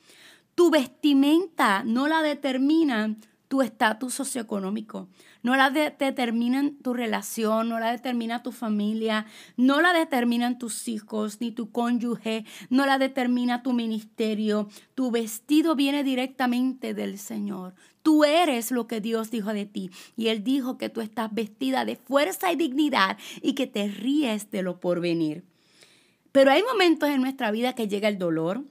Tu 0.54 0.70
vestimenta 0.70 1.84
no 1.84 2.08
la 2.08 2.22
determinan 2.22 3.18
tu 3.48 3.62
estatus 3.62 4.14
socioeconómico, 4.14 5.08
no 5.42 5.56
la 5.56 5.70
determinan 5.70 6.76
tu 6.78 6.94
relación, 6.94 7.70
no 7.70 7.80
la 7.80 7.92
determina 7.92 8.44
tu 8.44 8.52
familia, 8.52 9.26
no 9.56 9.82
la 9.82 9.94
determinan 9.94 10.58
tus 10.58 10.88
hijos 10.88 11.40
ni 11.40 11.52
tu 11.52 11.72
cónyuge, 11.72 12.46
no 12.70 12.86
la 12.86 12.98
determina 12.98 13.64
tu 13.64 13.72
ministerio. 13.72 14.68
Tu 14.96 15.12
vestido 15.12 15.76
viene 15.76 16.04
directamente 16.04 16.94
del 16.94 17.18
Señor. 17.18 17.76
Tú 18.04 18.26
eres 18.26 18.72
lo 18.72 18.88
que 18.88 19.00
Dios 19.00 19.32
dijo 19.32 19.54
de 19.54 19.66
ti. 19.66 19.92
Y 20.16 20.28
Él 20.28 20.44
dijo 20.44 20.78
que 20.78 20.90
tú 20.90 21.02
estás 21.02 21.34
vestida 21.34 21.86
de 21.86 21.96
fuerza 21.96 22.52
y 22.52 22.58
dignidad 22.58 23.18
y 23.42 23.54
que 23.54 23.68
te 23.68 23.88
ríes 23.88 24.52
de 24.52 24.64
lo 24.64 24.80
porvenir. 24.80 25.46
Pero 26.34 26.52
hay 26.52 26.64
momentos 26.64 27.10
en 27.10 27.22
nuestra 27.22 27.52
vida 27.52 27.74
que 27.74 27.88
llega 27.88 28.10
el 28.10 28.18
dolor, 28.18 28.64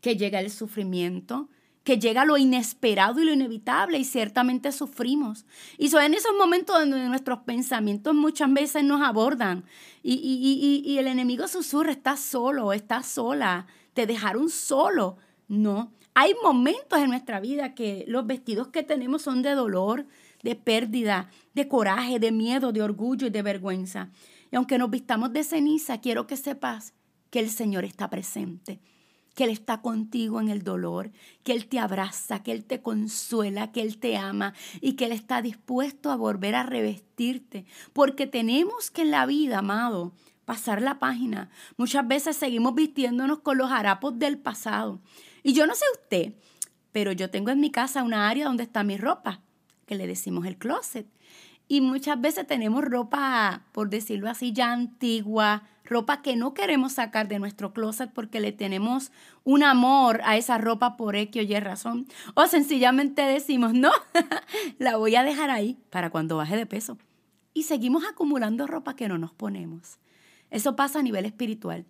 que 0.00 0.16
llega 0.16 0.40
el 0.40 0.50
sufrimiento, 0.50 1.48
que 1.86 2.00
llega 2.00 2.24
lo 2.24 2.36
inesperado 2.36 3.20
y 3.20 3.24
lo 3.24 3.32
inevitable 3.32 3.96
y 3.96 4.04
ciertamente 4.04 4.72
sufrimos. 4.72 5.46
Y 5.78 5.88
son 5.88 6.02
en 6.02 6.14
esos 6.14 6.32
momentos 6.36 6.76
donde 6.76 7.08
nuestros 7.08 7.38
pensamientos 7.44 8.12
muchas 8.12 8.52
veces 8.52 8.82
nos 8.82 9.02
abordan 9.02 9.64
y, 10.02 10.14
y, 10.14 10.82
y, 10.84 10.92
y 10.92 10.98
el 10.98 11.06
enemigo 11.06 11.46
susurra, 11.46 11.92
estás 11.92 12.18
solo, 12.18 12.72
estás 12.72 13.06
sola, 13.06 13.68
te 13.94 14.04
dejaron 14.04 14.50
solo. 14.50 15.18
No, 15.46 15.92
hay 16.12 16.34
momentos 16.42 16.98
en 16.98 17.10
nuestra 17.10 17.38
vida 17.38 17.76
que 17.76 18.04
los 18.08 18.26
vestidos 18.26 18.66
que 18.66 18.82
tenemos 18.82 19.22
son 19.22 19.42
de 19.42 19.52
dolor, 19.52 20.08
de 20.42 20.56
pérdida, 20.56 21.30
de 21.54 21.68
coraje, 21.68 22.18
de 22.18 22.32
miedo, 22.32 22.72
de 22.72 22.82
orgullo 22.82 23.28
y 23.28 23.30
de 23.30 23.42
vergüenza. 23.42 24.10
Y 24.50 24.56
aunque 24.56 24.76
nos 24.76 24.90
vistamos 24.90 25.32
de 25.32 25.44
ceniza, 25.44 26.00
quiero 26.00 26.26
que 26.26 26.36
sepas 26.36 26.94
que 27.30 27.38
el 27.38 27.48
Señor 27.48 27.84
está 27.84 28.10
presente 28.10 28.80
que 29.36 29.44
Él 29.44 29.50
está 29.50 29.82
contigo 29.82 30.40
en 30.40 30.48
el 30.48 30.64
dolor, 30.64 31.12
que 31.44 31.52
Él 31.52 31.66
te 31.66 31.78
abraza, 31.78 32.42
que 32.42 32.52
Él 32.52 32.64
te 32.64 32.80
consuela, 32.80 33.70
que 33.70 33.82
Él 33.82 33.98
te 33.98 34.16
ama 34.16 34.54
y 34.80 34.94
que 34.94 35.04
Él 35.04 35.12
está 35.12 35.42
dispuesto 35.42 36.10
a 36.10 36.16
volver 36.16 36.54
a 36.54 36.62
revestirte. 36.62 37.66
Porque 37.92 38.26
tenemos 38.26 38.90
que 38.90 39.02
en 39.02 39.10
la 39.10 39.26
vida, 39.26 39.58
amado, 39.58 40.14
pasar 40.46 40.80
la 40.80 40.98
página. 40.98 41.50
Muchas 41.76 42.08
veces 42.08 42.36
seguimos 42.36 42.74
vistiéndonos 42.74 43.40
con 43.40 43.58
los 43.58 43.70
harapos 43.70 44.18
del 44.18 44.38
pasado. 44.38 45.00
Y 45.42 45.52
yo 45.52 45.66
no 45.66 45.74
sé 45.74 45.84
usted, 45.92 46.32
pero 46.90 47.12
yo 47.12 47.28
tengo 47.28 47.50
en 47.50 47.60
mi 47.60 47.70
casa 47.70 48.02
una 48.02 48.30
área 48.30 48.46
donde 48.46 48.62
está 48.62 48.84
mi 48.84 48.96
ropa, 48.96 49.42
que 49.84 49.96
le 49.96 50.06
decimos 50.06 50.46
el 50.46 50.56
closet. 50.56 51.06
Y 51.68 51.80
muchas 51.80 52.20
veces 52.20 52.46
tenemos 52.46 52.84
ropa, 52.84 53.62
por 53.72 53.90
decirlo 53.90 54.30
así, 54.30 54.52
ya 54.52 54.72
antigua, 54.72 55.64
ropa 55.84 56.22
que 56.22 56.36
no 56.36 56.54
queremos 56.54 56.92
sacar 56.92 57.28
de 57.28 57.38
nuestro 57.38 57.72
closet 57.72 58.10
porque 58.12 58.40
le 58.40 58.52
tenemos 58.52 59.10
un 59.44 59.62
amor 59.62 60.20
a 60.24 60.36
esa 60.36 60.58
ropa 60.58 60.96
por 60.96 61.16
X 61.16 61.42
o 61.42 61.44
Y 61.44 61.60
razón. 61.60 62.06
O 62.34 62.46
sencillamente 62.46 63.22
decimos, 63.22 63.72
no, 63.72 63.90
la 64.78 64.96
voy 64.96 65.16
a 65.16 65.24
dejar 65.24 65.50
ahí 65.50 65.78
para 65.90 66.10
cuando 66.10 66.36
baje 66.36 66.56
de 66.56 66.66
peso. 66.66 66.98
Y 67.54 67.64
seguimos 67.64 68.04
acumulando 68.04 68.66
ropa 68.66 68.96
que 68.96 69.08
no 69.08 69.18
nos 69.18 69.32
ponemos. 69.32 69.98
Eso 70.50 70.76
pasa 70.76 71.00
a 71.00 71.02
nivel 71.02 71.24
espiritual. 71.24 71.84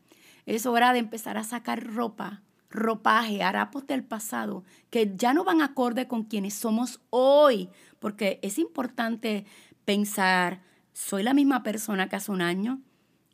Es 0.47 0.65
hora 0.65 0.93
de 0.93 1.01
empezar 1.01 1.37
a 1.37 1.45
sacar 1.45 1.85
ropa, 1.85 2.43
ropaje, 2.71 3.43
harapos 3.43 3.87
del 3.87 4.05
pasado, 4.05 4.65
que 4.91 5.15
ya 5.17 5.35
no 5.35 5.45
van 5.45 5.61
acorde 5.61 6.07
con 6.07 6.25
quienes 6.25 6.55
somos 6.55 7.01
hoy, 7.11 7.69
porque 7.99 8.39
es 8.43 8.59
importante 8.59 9.45
pensar, 9.87 10.61
¿soy 10.93 11.23
la 11.23 11.33
misma 11.33 11.63
persona 11.63 12.11
que 12.11 12.17
hace 12.17 12.31
un 12.31 12.43
año? 12.43 12.83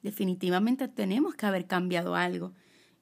Definitivamente 0.02 0.86
tenemos 0.86 1.34
que 1.34 1.46
haber 1.46 1.66
cambiado 1.66 2.14
algo. 2.14 2.52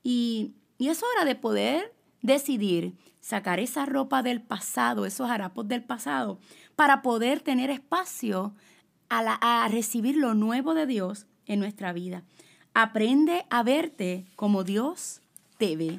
Y, 0.03 0.55
es 0.79 1.03
hora 1.03 1.27
de 1.27 1.35
poder 1.35 1.93
decidir 2.23 2.95
sacar 3.21 3.61
esa 3.61 3.85
ropa 3.85 4.23
del 4.23 4.41
pasado, 4.41 5.05
esos 5.05 5.29
harapos 5.29 5.69
del 5.69 5.85
pasado, 5.85 6.39
para 6.75 7.03
poder 7.03 7.41
tener 7.41 7.69
espacio 7.69 8.55
a, 9.11 9.65
a 9.65 9.69
recibir 9.69 10.17
lo 10.17 10.33
nuevo 10.35 10.73
de 10.73 10.87
Dios 10.87 11.27
en 11.45 11.61
nuestra 11.61 11.93
vida. 11.93 12.23
Aprende 12.73 13.45
a 13.51 13.63
verte 13.63 14.25
como 14.37 14.65
Dios 14.65 15.21
te 15.59 15.77
ve, 15.77 15.99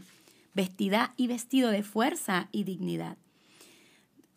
vestida 0.56 1.14
y 1.16 1.28
vestido 1.28 1.70
de 1.70 1.84
fuerza 1.84 2.48
y 2.52 2.64
dignidad. 2.64 3.18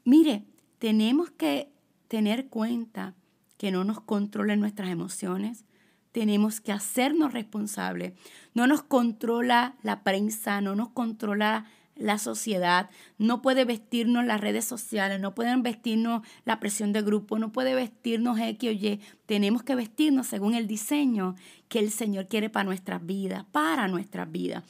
Mire, 0.05 0.45
tenemos 0.79 1.31
que 1.31 1.74
tener 2.09 2.49
cuenta 2.49 3.15
que 3.57 3.71
no 3.71 3.85
nos 3.85 4.01
controlen 4.01 4.61
nuestras 4.61 4.91
emociones. 4.91 5.65
Tenemos 6.13 6.61
que 6.61 6.73
hacernos 6.73 7.33
responsables. 7.33 8.13
No 8.55 8.67
nos 8.67 8.83
controla 8.83 9.75
la 9.83 10.03
prensa, 10.03 10.61
no 10.61 10.75
nos 10.75 10.91
controla 10.91 11.67
la 11.97 12.19
sociedad, 12.19 12.91
no 13.19 13.41
puede 13.41 13.65
vestirnos 13.65 14.25
las 14.25 14.41
redes 14.41 14.65
sociales, 14.65 15.21
no 15.21 15.35
pueden 15.35 15.63
vestirnos 15.63 16.27
la 16.45 16.59
presión 16.59 16.93
de 16.93 17.03
grupo, 17.03 17.39
no 17.39 17.53
puede 17.53 17.75
vestirnos 17.75 18.39
X 18.39 18.69
o 18.69 18.73
Y. 18.73 19.01
Tenemos 19.27 19.63
que 19.63 19.77
vestirnos 19.77 20.27
según 20.27 20.55
el 20.55 20.67
diseño 20.67 21.37
que 21.69 21.79
el 21.79 21.91
Señor 21.91 22.27
quiere 22.27 22.51
para 22.51 22.65
nuestras 22.65 23.05
vidas, 23.07 23.45
para 23.53 23.87
nuestras 23.87 24.31
vidas 24.31 24.65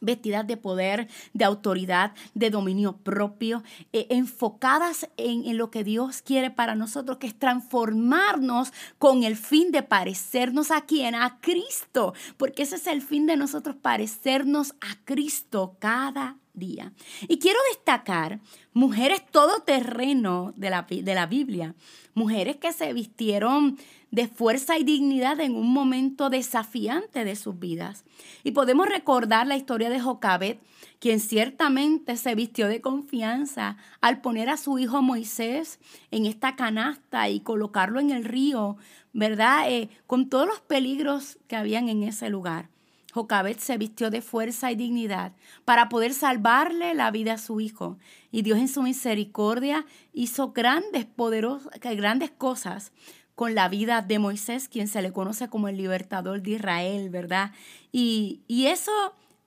vestidas 0.00 0.46
de 0.46 0.56
poder, 0.56 1.08
de 1.32 1.44
autoridad, 1.44 2.12
de 2.34 2.50
dominio 2.50 2.96
propio, 2.96 3.62
eh, 3.92 4.06
enfocadas 4.10 5.08
en, 5.16 5.46
en, 5.46 5.56
lo 5.56 5.70
que 5.70 5.84
Dios 5.84 6.22
quiere 6.22 6.50
para 6.50 6.74
nosotros, 6.74 7.18
que 7.18 7.26
es 7.26 7.38
transformarnos 7.38 8.72
con 8.98 9.24
el 9.24 9.36
fin 9.36 9.72
de 9.72 9.82
parecernos 9.82 10.70
a 10.70 10.82
quién, 10.82 11.14
a 11.14 11.38
Cristo, 11.40 12.14
porque 12.36 12.62
ese 12.62 12.76
es 12.76 12.86
el 12.86 13.02
fin 13.02 13.26
de 13.26 13.36
nosotros, 13.36 13.76
parecernos 13.80 14.72
a 14.80 14.96
Cristo 15.04 15.76
cada 15.78 16.36
día. 16.56 16.92
Y 17.28 17.38
quiero 17.38 17.58
destacar 17.70 18.40
mujeres 18.72 19.22
todoterreno 19.30 20.52
de 20.56 20.70
la, 20.70 20.86
de 20.88 21.14
la 21.14 21.26
Biblia, 21.26 21.74
mujeres 22.14 22.56
que 22.56 22.72
se 22.72 22.92
vistieron 22.92 23.78
de 24.10 24.28
fuerza 24.28 24.78
y 24.78 24.84
dignidad 24.84 25.40
en 25.40 25.54
un 25.54 25.72
momento 25.72 26.30
desafiante 26.30 27.24
de 27.24 27.36
sus 27.36 27.58
vidas. 27.58 28.04
Y 28.44 28.52
podemos 28.52 28.88
recordar 28.88 29.46
la 29.46 29.56
historia 29.56 29.90
de 29.90 30.00
Jocabet, 30.00 30.60
quien 31.00 31.20
ciertamente 31.20 32.16
se 32.16 32.34
vistió 32.34 32.68
de 32.68 32.80
confianza 32.80 33.76
al 34.00 34.20
poner 34.20 34.48
a 34.48 34.56
su 34.56 34.78
hijo 34.78 35.02
Moisés 35.02 35.78
en 36.10 36.26
esta 36.26 36.56
canasta 36.56 37.28
y 37.28 37.40
colocarlo 37.40 38.00
en 38.00 38.10
el 38.10 38.24
río, 38.24 38.76
¿verdad? 39.12 39.70
Eh, 39.70 39.90
con 40.06 40.28
todos 40.28 40.46
los 40.46 40.60
peligros 40.60 41.38
que 41.48 41.56
habían 41.56 41.88
en 41.88 42.02
ese 42.02 42.30
lugar. 42.30 42.70
Jocabet 43.16 43.58
se 43.60 43.78
vistió 43.78 44.10
de 44.10 44.20
fuerza 44.20 44.70
y 44.70 44.76
dignidad 44.76 45.32
para 45.64 45.88
poder 45.88 46.12
salvarle 46.12 46.94
la 46.94 47.10
vida 47.10 47.32
a 47.32 47.38
su 47.38 47.60
hijo. 47.60 47.96
Y 48.30 48.42
Dios 48.42 48.58
en 48.58 48.68
su 48.68 48.82
misericordia 48.82 49.86
hizo 50.12 50.52
grandes, 50.52 51.06
poderosas, 51.06 51.72
grandes 51.80 52.30
cosas 52.30 52.92
con 53.34 53.54
la 53.54 53.70
vida 53.70 54.02
de 54.02 54.18
Moisés, 54.18 54.68
quien 54.68 54.86
se 54.86 55.00
le 55.00 55.14
conoce 55.14 55.48
como 55.48 55.68
el 55.68 55.78
libertador 55.78 56.42
de 56.42 56.50
Israel, 56.52 57.08
¿verdad? 57.08 57.52
Y, 57.90 58.42
y 58.48 58.66
eso 58.66 58.92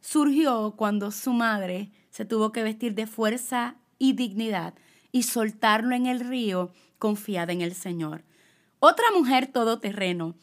surgió 0.01 0.73
cuando 0.75 1.11
su 1.11 1.31
madre 1.31 1.91
se 2.09 2.25
tuvo 2.25 2.51
que 2.51 2.63
vestir 2.63 2.95
de 2.95 3.05
fuerza 3.05 3.75
y 3.99 4.13
dignidad 4.13 4.73
y 5.11 5.23
soltarlo 5.23 5.93
en 5.93 6.07
el 6.07 6.21
río 6.21 6.71
confiada 6.97 7.53
en 7.53 7.61
el 7.61 7.75
Señor. 7.75 8.23
Otra 8.79 9.05
mujer 9.15 9.45
todoterreno 9.45 10.33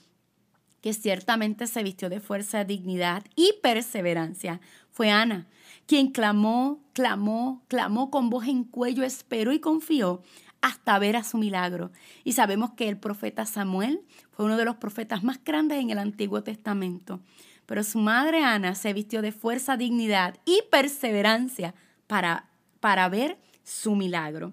que 0.87 0.95
ciertamente 0.95 1.67
se 1.67 1.83
vistió 1.83 2.09
de 2.09 2.21
fuerza, 2.21 2.63
dignidad 2.63 3.25
y 3.35 3.55
perseverancia, 3.61 4.61
fue 4.93 5.11
Ana, 5.11 5.49
quien 5.85 6.13
clamó, 6.13 6.81
clamó, 6.93 7.65
clamó 7.67 8.09
con 8.09 8.31
voz 8.31 8.47
en 8.47 8.63
cuello, 8.63 9.03
esperó 9.03 9.53
y 9.53 9.59
confió 9.59 10.23
hasta 10.61 10.97
ver 11.01 11.17
a 11.17 11.25
su 11.25 11.39
milagro. 11.39 11.91
Y 12.23 12.35
sabemos 12.35 12.71
que 12.75 12.89
el 12.89 12.99
profeta 12.99 13.47
Samuel 13.47 14.03
fue 14.31 14.45
uno 14.45 14.57
de 14.57 14.65
los 14.65 14.77
profetas 14.77 15.25
más 15.25 15.43
grandes 15.43 15.81
en 15.81 15.91
el 15.91 15.99
Antiguo 15.99 16.45
Testamento. 16.45 17.19
pero 17.67 17.83
su 17.83 17.99
madre 17.99 18.45
Ana 18.45 18.77
se 18.77 18.93
vistió 18.93 19.23
de 19.23 19.33
fuerza, 19.33 19.77
dignidad 19.77 20.37
y 20.45 20.63
perseverancia 20.71 21.75
para, 22.07 22.49
para 22.79 23.09
ver 23.09 23.39
su 23.65 23.97
milagro. 23.97 24.53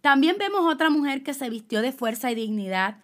También 0.00 0.36
vemos 0.38 0.72
otra 0.72 0.88
mujer 0.88 1.22
que 1.22 1.34
se 1.34 1.50
vistió 1.50 1.82
de 1.82 1.92
fuerza 1.92 2.32
y 2.32 2.34
dignidad. 2.34 2.96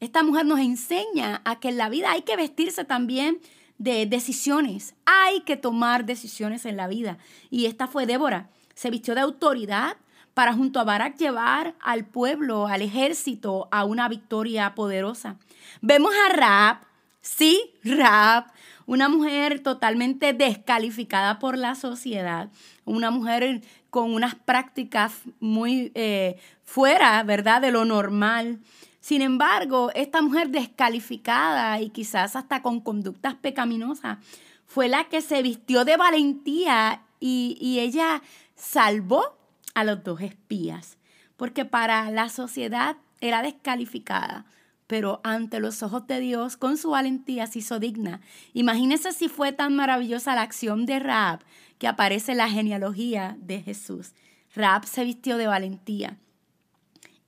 Esta 0.00 0.22
mujer 0.22 0.46
nos 0.46 0.60
enseña 0.60 1.42
a 1.44 1.60
que 1.60 1.68
en 1.68 1.76
la 1.76 1.90
vida 1.90 2.10
hay 2.10 2.22
que 2.22 2.36
vestirse 2.36 2.84
también 2.84 3.38
de 3.76 4.06
decisiones. 4.06 4.94
Hay 5.04 5.42
que 5.42 5.56
tomar 5.58 6.06
decisiones 6.06 6.64
en 6.64 6.78
la 6.78 6.88
vida. 6.88 7.18
Y 7.50 7.66
esta 7.66 7.86
fue 7.86 8.06
Débora. 8.06 8.48
Se 8.74 8.90
vistió 8.90 9.14
de 9.14 9.20
autoridad 9.20 9.98
para 10.32 10.54
junto 10.54 10.80
a 10.80 10.84
Barak 10.84 11.18
llevar 11.18 11.74
al 11.80 12.06
pueblo, 12.06 12.66
al 12.66 12.80
ejército, 12.80 13.68
a 13.70 13.84
una 13.84 14.08
victoria 14.08 14.74
poderosa. 14.74 15.36
Vemos 15.82 16.14
a 16.14 16.32
Raab, 16.32 16.78
sí, 17.20 17.74
Raab, 17.84 18.46
una 18.86 19.10
mujer 19.10 19.60
totalmente 19.60 20.32
descalificada 20.32 21.38
por 21.38 21.58
la 21.58 21.74
sociedad, 21.74 22.50
una 22.86 23.10
mujer 23.10 23.60
con 23.90 24.14
unas 24.14 24.34
prácticas 24.34 25.12
muy 25.40 25.92
eh, 25.94 26.40
fuera, 26.64 27.22
¿verdad?, 27.22 27.60
de 27.60 27.70
lo 27.70 27.84
normal. 27.84 28.60
Sin 29.00 29.22
embargo, 29.22 29.90
esta 29.94 30.22
mujer 30.22 30.50
descalificada 30.50 31.80
y 31.80 31.90
quizás 31.90 32.36
hasta 32.36 32.62
con 32.62 32.80
conductas 32.80 33.34
pecaminosas 33.34 34.18
fue 34.66 34.88
la 34.88 35.04
que 35.04 35.20
se 35.20 35.42
vistió 35.42 35.84
de 35.84 35.96
valentía 35.96 37.02
y, 37.18 37.56
y 37.60 37.80
ella 37.80 38.22
salvó 38.54 39.38
a 39.74 39.84
los 39.84 40.04
dos 40.04 40.20
espías, 40.20 40.98
porque 41.36 41.64
para 41.64 42.10
la 42.10 42.28
sociedad 42.28 42.96
era 43.20 43.42
descalificada 43.42 44.46
pero 44.90 45.20
ante 45.22 45.60
los 45.60 45.84
ojos 45.84 46.08
de 46.08 46.18
Dios, 46.18 46.56
con 46.56 46.76
su 46.76 46.90
valentía 46.90 47.46
se 47.46 47.60
hizo 47.60 47.78
digna. 47.78 48.20
Imagínese 48.54 49.12
si 49.12 49.28
fue 49.28 49.52
tan 49.52 49.76
maravillosa 49.76 50.34
la 50.34 50.42
acción 50.42 50.84
de 50.84 50.98
Raab 50.98 51.44
que 51.78 51.86
aparece 51.86 52.32
en 52.32 52.38
la 52.38 52.48
genealogía 52.48 53.36
de 53.38 53.62
Jesús. 53.62 54.14
Raab 54.52 54.86
se 54.86 55.04
vistió 55.04 55.36
de 55.36 55.46
valentía. 55.46 56.18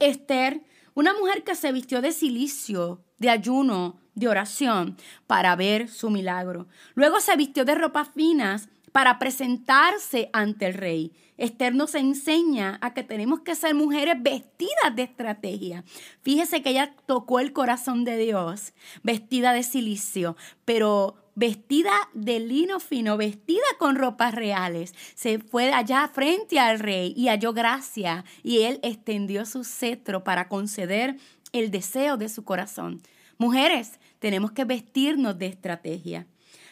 Esther, 0.00 0.64
una 0.94 1.14
mujer 1.14 1.44
que 1.44 1.54
se 1.54 1.72
vistió 1.72 2.00
de 2.00 2.12
silicio, 2.12 3.04
de 3.18 3.30
ayuno, 3.30 4.00
de 4.14 4.28
oración, 4.28 4.96
para 5.26 5.56
ver 5.56 5.88
su 5.88 6.10
milagro. 6.10 6.68
Luego 6.94 7.20
se 7.20 7.36
vistió 7.36 7.64
de 7.64 7.74
ropas 7.74 8.08
finas 8.14 8.68
para 8.92 9.18
presentarse 9.18 10.28
ante 10.32 10.66
el 10.66 10.74
rey. 10.74 11.12
Esther 11.38 11.74
nos 11.74 11.94
enseña 11.94 12.78
a 12.82 12.92
que 12.92 13.02
tenemos 13.02 13.40
que 13.40 13.54
ser 13.54 13.74
mujeres 13.74 14.16
vestidas 14.20 14.94
de 14.94 15.02
estrategia. 15.02 15.84
Fíjese 16.20 16.62
que 16.62 16.70
ella 16.70 16.94
tocó 17.06 17.40
el 17.40 17.52
corazón 17.52 18.04
de 18.04 18.18
Dios, 18.18 18.74
vestida 19.02 19.52
de 19.52 19.62
silicio, 19.62 20.36
pero 20.64 21.21
vestida 21.34 21.92
de 22.14 22.40
lino 22.40 22.80
fino, 22.80 23.16
vestida 23.16 23.64
con 23.78 23.96
ropas 23.96 24.34
reales. 24.34 24.94
Se 25.14 25.38
fue 25.38 25.72
allá 25.72 26.10
frente 26.12 26.58
al 26.58 26.78
rey 26.78 27.14
y 27.16 27.28
halló 27.28 27.52
gracia 27.52 28.24
y 28.42 28.62
él 28.62 28.80
extendió 28.82 29.46
su 29.46 29.64
cetro 29.64 30.24
para 30.24 30.48
conceder 30.48 31.16
el 31.52 31.70
deseo 31.70 32.16
de 32.16 32.28
su 32.28 32.44
corazón. 32.44 33.02
Mujeres, 33.38 33.98
tenemos 34.18 34.52
que 34.52 34.64
vestirnos 34.64 35.38
de 35.38 35.46
estrategia. 35.46 36.26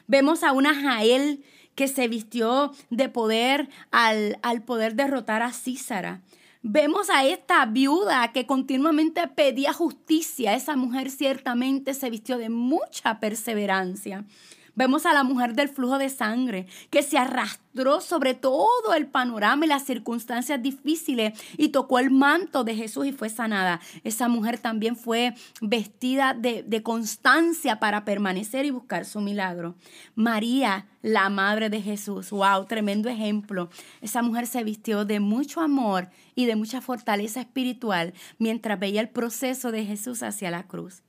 Vemos 0.07 0.43
a 0.43 0.53
una 0.53 0.75
Jael 0.75 1.45
que 1.75 1.89
se 1.89 2.09
vistió 2.09 2.73
de 2.91 3.09
poder 3.09 3.69
al, 3.91 4.39
al 4.43 4.63
poder 4.63 4.95
derrotar 4.95 5.43
a 5.43 5.53
Císara. 5.53 6.21
Vemos 6.63 7.09
a 7.09 7.25
esta 7.25 7.65
viuda 7.65 8.33
que 8.33 8.45
continuamente 8.45 9.27
pedía 9.29 9.73
justicia. 9.73 10.55
Esa 10.55 10.77
mujer 10.77 11.11
ciertamente 11.11 11.95
se 11.95 12.11
vistió 12.11 12.37
de 12.37 12.51
mucha 12.51 13.19
perseverancia. 13.19 14.27
Vemos 14.75 15.07
a 15.07 15.13
la 15.13 15.25
mujer 15.25 15.55
del 15.55 15.69
flujo 15.69 15.99
de 15.99 16.09
sangre 16.09 16.67
que 16.91 17.03
se 17.03 17.19
arrastró 17.19 18.01
sobre 18.01 18.35
todo 18.35 18.95
el 18.97 19.07
panorama 19.07 19.65
y 19.65 19.69
las 19.69 19.85
circunstancias 19.85 20.63
difíciles 20.63 21.39
y 21.57 21.69
tocó 21.69 21.99
el 21.99 22.11
manto 22.11 22.65
de 22.65 22.75
Jesús 22.75 23.07
y 23.07 23.13
fue 23.13 23.29
sanada. 23.29 23.81
Esa 24.05 24.29
mujer 24.29 24.59
también 24.59 24.97
fue 24.97 25.35
vestida 25.61 26.35
de, 26.35 26.63
de 26.63 26.83
constancia 26.83 27.79
para 27.81 28.05
permanecer 28.05 28.65
y 28.65 28.71
buscar 28.71 29.05
su 29.05 29.21
milagro. 29.21 29.77
María, 30.15 30.87
la 31.03 31.31
madre 31.31 31.71
de 31.71 31.81
Jesús, 31.81 32.31
wow, 32.31 32.67
tremendo 32.67 33.09
ejemplo. 33.09 33.71
Esa 34.01 34.23
mujer 34.23 34.47
se 34.47 34.65
vistió 34.65 35.05
de 35.05 35.21
mucho 35.21 35.61
amor 35.61 36.11
y 36.35 36.47
de 36.47 36.57
mucha 36.57 36.81
fortaleza 36.81 37.41
espiritual 37.41 38.15
mientras 38.39 38.79
veía 38.79 39.01
el 39.01 39.09
proceso 39.09 39.71
de 39.73 39.85
Jesús 39.85 40.23
hacia 40.23 40.51
la 40.51 40.65
cruz. 40.65 41.03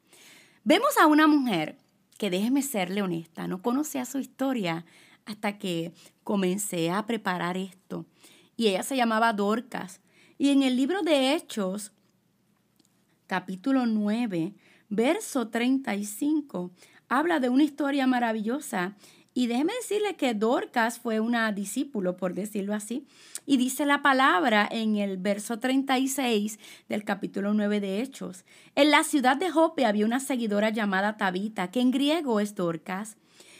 Vemos 0.63 0.97
a 0.97 1.07
una 1.07 1.27
mujer 1.27 1.77
que 2.21 2.29
déjeme 2.29 2.61
serle 2.61 3.01
honesta, 3.01 3.47
no 3.47 3.63
conocía 3.63 4.05
su 4.05 4.19
historia 4.19 4.85
hasta 5.25 5.57
que 5.57 5.91
comencé 6.23 6.91
a 6.91 7.03
preparar 7.07 7.57
esto. 7.57 8.05
Y 8.55 8.67
ella 8.67 8.83
se 8.83 8.95
llamaba 8.95 9.33
Dorcas. 9.33 10.01
Y 10.37 10.49
en 10.49 10.61
el 10.61 10.75
libro 10.75 11.01
de 11.01 11.33
Hechos, 11.33 11.93
capítulo 13.25 13.87
9, 13.87 14.53
verso 14.87 15.47
35, 15.47 16.69
habla 17.09 17.39
de 17.39 17.49
una 17.49 17.63
historia 17.63 18.05
maravillosa 18.05 18.95
y 19.33 19.47
déjeme 19.47 19.73
decirle 19.73 20.15
que 20.15 20.33
Dorcas 20.33 20.99
fue 20.99 21.19
una 21.19 21.51
discípulo, 21.51 22.17
por 22.17 22.33
decirlo 22.33 22.73
así, 22.73 23.05
y 23.45 23.57
dice 23.57 23.85
la 23.85 24.01
palabra 24.01 24.67
en 24.69 24.97
el 24.97 25.17
verso 25.17 25.59
36 25.59 26.59
del 26.89 27.05
capítulo 27.05 27.53
9 27.53 27.79
de 27.79 28.01
Hechos. 28.01 28.43
En 28.75 28.91
la 28.91 29.03
ciudad 29.03 29.37
de 29.37 29.49
Jope 29.49 29.85
había 29.85 30.05
una 30.05 30.19
seguidora 30.19 30.69
llamada 30.69 31.15
Tabita, 31.15 31.71
que 31.71 31.79
en 31.79 31.91
griego 31.91 32.41
es 32.41 32.55
Dorcas. 32.55 33.15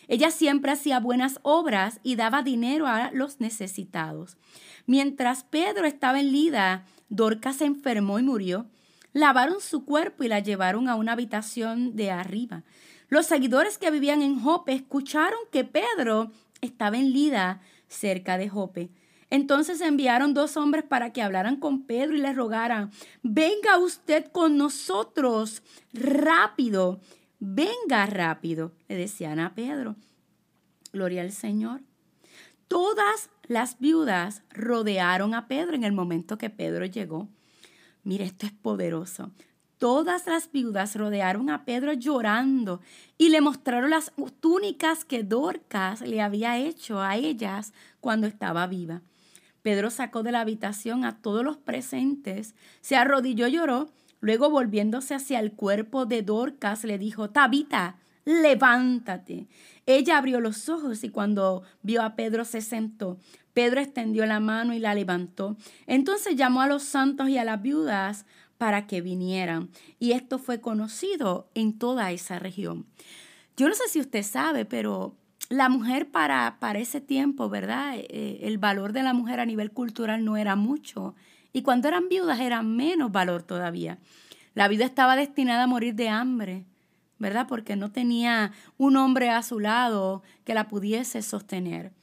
Ella 0.09 0.29
siempre 0.29 0.73
hacía 0.73 0.99
buenas 0.99 1.39
obras 1.41 2.01
y 2.03 2.17
daba 2.17 2.43
dinero 2.43 2.85
a 2.87 3.11
los 3.11 3.39
necesitados. 3.39 4.37
Mientras 4.85 5.43
Pedro 5.43 5.85
estaba 5.85 6.19
en 6.19 6.33
Lida, 6.33 6.85
Dorcas 7.07 7.57
se 7.57 7.65
enfermó 7.65 8.19
y 8.19 8.23
murió. 8.23 8.67
Lavaron 9.13 9.61
su 9.61 9.85
cuerpo 9.85 10.25
y 10.25 10.27
la 10.27 10.39
llevaron 10.39 10.89
a 10.89 10.95
una 10.95 11.13
habitación 11.13 11.95
de 11.95 12.11
arriba. 12.11 12.63
Los 13.11 13.25
seguidores 13.25 13.77
que 13.77 13.91
vivían 13.91 14.21
en 14.21 14.39
Jope 14.39 14.71
escucharon 14.71 15.37
que 15.51 15.65
Pedro 15.65 16.31
estaba 16.61 16.97
en 16.97 17.11
Lida, 17.11 17.61
cerca 17.89 18.37
de 18.37 18.47
Jope. 18.47 18.89
Entonces 19.29 19.81
enviaron 19.81 20.33
dos 20.33 20.55
hombres 20.55 20.85
para 20.85 21.11
que 21.11 21.21
hablaran 21.21 21.57
con 21.57 21.83
Pedro 21.83 22.15
y 22.15 22.21
le 22.21 22.31
rogaran, 22.31 22.89
venga 23.21 23.77
usted 23.79 24.31
con 24.31 24.55
nosotros, 24.55 25.61
rápido, 25.91 27.01
venga 27.39 28.05
rápido, 28.05 28.71
le 28.87 28.95
decían 28.95 29.39
a 29.41 29.55
Pedro. 29.55 29.97
Gloria 30.93 31.21
al 31.21 31.33
Señor. 31.33 31.81
Todas 32.69 33.29
las 33.43 33.77
viudas 33.77 34.43
rodearon 34.51 35.33
a 35.33 35.49
Pedro 35.49 35.75
en 35.75 35.83
el 35.83 35.91
momento 35.91 36.37
que 36.37 36.49
Pedro 36.49 36.85
llegó. 36.85 37.27
Mire, 38.05 38.23
esto 38.23 38.45
es 38.45 38.53
poderoso. 38.53 39.31
Todas 39.81 40.27
las 40.27 40.51
viudas 40.51 40.95
rodearon 40.95 41.49
a 41.49 41.65
Pedro 41.65 41.93
llorando 41.93 42.81
y 43.17 43.29
le 43.29 43.41
mostraron 43.41 43.89
las 43.89 44.11
túnicas 44.39 45.05
que 45.05 45.23
Dorcas 45.23 46.01
le 46.01 46.21
había 46.21 46.59
hecho 46.59 47.01
a 47.01 47.15
ellas 47.15 47.73
cuando 47.99 48.27
estaba 48.27 48.67
viva. 48.67 49.01
Pedro 49.63 49.89
sacó 49.89 50.21
de 50.21 50.31
la 50.31 50.41
habitación 50.41 51.03
a 51.03 51.19
todos 51.23 51.43
los 51.43 51.57
presentes, 51.57 52.53
se 52.81 52.95
arrodilló 52.95 53.47
y 53.47 53.53
lloró, 53.53 53.89
luego 54.19 54.51
volviéndose 54.51 55.15
hacia 55.15 55.39
el 55.39 55.53
cuerpo 55.53 56.05
de 56.05 56.21
Dorcas 56.21 56.83
le 56.83 56.99
dijo, 56.99 57.31
Tabita, 57.31 57.95
levántate. 58.23 59.47
Ella 59.87 60.19
abrió 60.19 60.41
los 60.41 60.69
ojos 60.69 61.03
y 61.03 61.09
cuando 61.09 61.63
vio 61.81 62.03
a 62.03 62.15
Pedro 62.15 62.45
se 62.45 62.61
sentó. 62.61 63.17
Pedro 63.55 63.81
extendió 63.81 64.27
la 64.27 64.39
mano 64.39 64.75
y 64.75 64.79
la 64.79 64.93
levantó. 64.93 65.57
Entonces 65.87 66.35
llamó 66.35 66.61
a 66.61 66.67
los 66.67 66.83
santos 66.83 67.29
y 67.29 67.39
a 67.39 67.43
las 67.43 67.63
viudas 67.63 68.27
para 68.61 68.85
que 68.85 69.01
vinieran. 69.01 69.71
Y 69.97 70.11
esto 70.11 70.37
fue 70.37 70.61
conocido 70.61 71.49
en 71.55 71.79
toda 71.79 72.11
esa 72.11 72.37
región. 72.37 72.85
Yo 73.57 73.67
no 73.67 73.73
sé 73.73 73.87
si 73.89 73.99
usted 73.99 74.21
sabe, 74.21 74.65
pero 74.65 75.15
la 75.49 75.67
mujer 75.67 76.11
para, 76.11 76.57
para 76.59 76.77
ese 76.77 77.01
tiempo, 77.01 77.49
¿verdad? 77.49 77.95
Eh, 77.97 78.41
el 78.43 78.59
valor 78.59 78.93
de 78.93 79.01
la 79.01 79.13
mujer 79.13 79.39
a 79.39 79.47
nivel 79.47 79.71
cultural 79.71 80.23
no 80.23 80.37
era 80.37 80.55
mucho. 80.55 81.15
Y 81.53 81.63
cuando 81.63 81.87
eran 81.87 82.07
viudas 82.07 82.39
era 82.39 82.61
menos 82.61 83.11
valor 83.11 83.41
todavía. 83.41 83.97
La 84.53 84.67
vida 84.67 84.85
estaba 84.85 85.15
destinada 85.15 85.63
a 85.63 85.67
morir 85.67 85.95
de 85.95 86.09
hambre, 86.09 86.63
¿verdad? 87.17 87.47
Porque 87.49 87.75
no 87.75 87.91
tenía 87.91 88.51
un 88.77 88.95
hombre 88.95 89.31
a 89.31 89.41
su 89.41 89.59
lado 89.59 90.21
que 90.43 90.53
la 90.53 90.67
pudiese 90.67 91.23
sostener. 91.23 91.93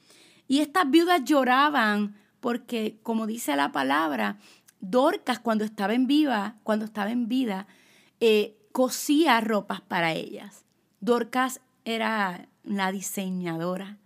Y 0.49 0.59
estas 0.59 0.91
viudas 0.91 1.23
lloraban 1.23 2.17
porque, 2.41 2.99
como 3.01 3.27
dice 3.27 3.55
la 3.55 3.71
palabra, 3.71 4.39
Dorcas 4.81 5.39
cuando 5.39 5.63
estaba 5.63 5.93
en 5.93 6.07
viva, 6.07 6.55
cuando 6.63 6.85
estaba 6.85 7.11
en 7.11 7.27
vida, 7.27 7.67
eh, 8.19 8.55
cosía 8.71 9.39
ropas 9.41 9.81
para 9.81 10.13
ellas. 10.13 10.65
Dorcas 11.01 11.61
era 11.85 12.47
la 12.63 12.91
diseñadora. 12.91 13.97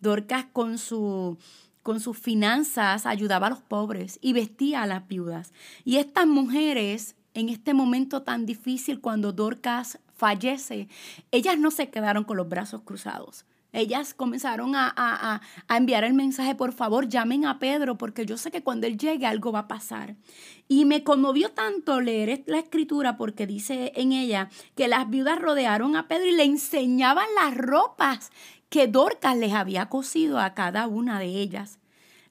Dorcas 0.00 0.46
con 0.52 0.78
su 0.78 1.38
con 1.82 2.00
sus 2.00 2.18
finanzas 2.18 3.06
ayudaba 3.06 3.46
a 3.46 3.50
los 3.50 3.62
pobres 3.62 4.18
y 4.20 4.32
vestía 4.32 4.82
a 4.82 4.86
las 4.86 5.08
viudas. 5.08 5.52
Y 5.84 5.96
estas 5.96 6.26
mujeres, 6.26 7.16
en 7.32 7.48
este 7.48 7.74
momento 7.74 8.22
tan 8.22 8.44
difícil, 8.44 9.00
cuando 9.00 9.32
Dorcas 9.32 9.98
fallece, 10.14 10.88
ellas 11.30 11.58
no 11.58 11.70
se 11.70 11.88
quedaron 11.88 12.24
con 12.24 12.36
los 12.36 12.48
brazos 12.48 12.82
cruzados. 12.82 13.46
Ellas 13.72 14.14
comenzaron 14.14 14.72
a, 14.74 15.40
enviar 15.68 16.04
el 16.04 16.14
mensaje, 16.14 16.54
por 16.54 16.72
favor, 16.72 17.08
llamen 17.08 17.46
a 17.46 17.58
Pedro, 17.58 17.96
porque 17.96 18.26
yo 18.26 18.36
sé 18.36 18.50
que 18.50 18.62
cuando 18.62 18.86
él 18.86 18.98
llegue 18.98 19.26
algo 19.26 19.52
va 19.52 19.60
a 19.60 19.68
pasar. 19.68 20.16
Y 20.66 20.84
me 20.84 21.04
conmovió 21.04 21.52
tanto 21.52 22.00
leer 22.00 22.42
la 22.46 22.58
escritura, 22.58 23.16
porque 23.16 23.46
dice 23.46 23.92
en 23.94 24.12
ella 24.12 24.48
que 24.74 24.88
las 24.88 25.08
viudas 25.08 25.38
rodearon 25.38 25.96
a 25.96 26.08
Pedro 26.08 26.26
y 26.26 26.32
le 26.32 26.44
enseñaban 26.44 27.26
las 27.40 27.56
ropas 27.56 28.30
que 28.68 28.86
Dorcas 28.86 29.36
les 29.36 29.52
había 29.52 29.88
cosido 29.88 30.38
a 30.40 30.54
cada 30.54 30.86
una 30.86 31.18
de 31.18 31.26
ellas. 31.26 31.78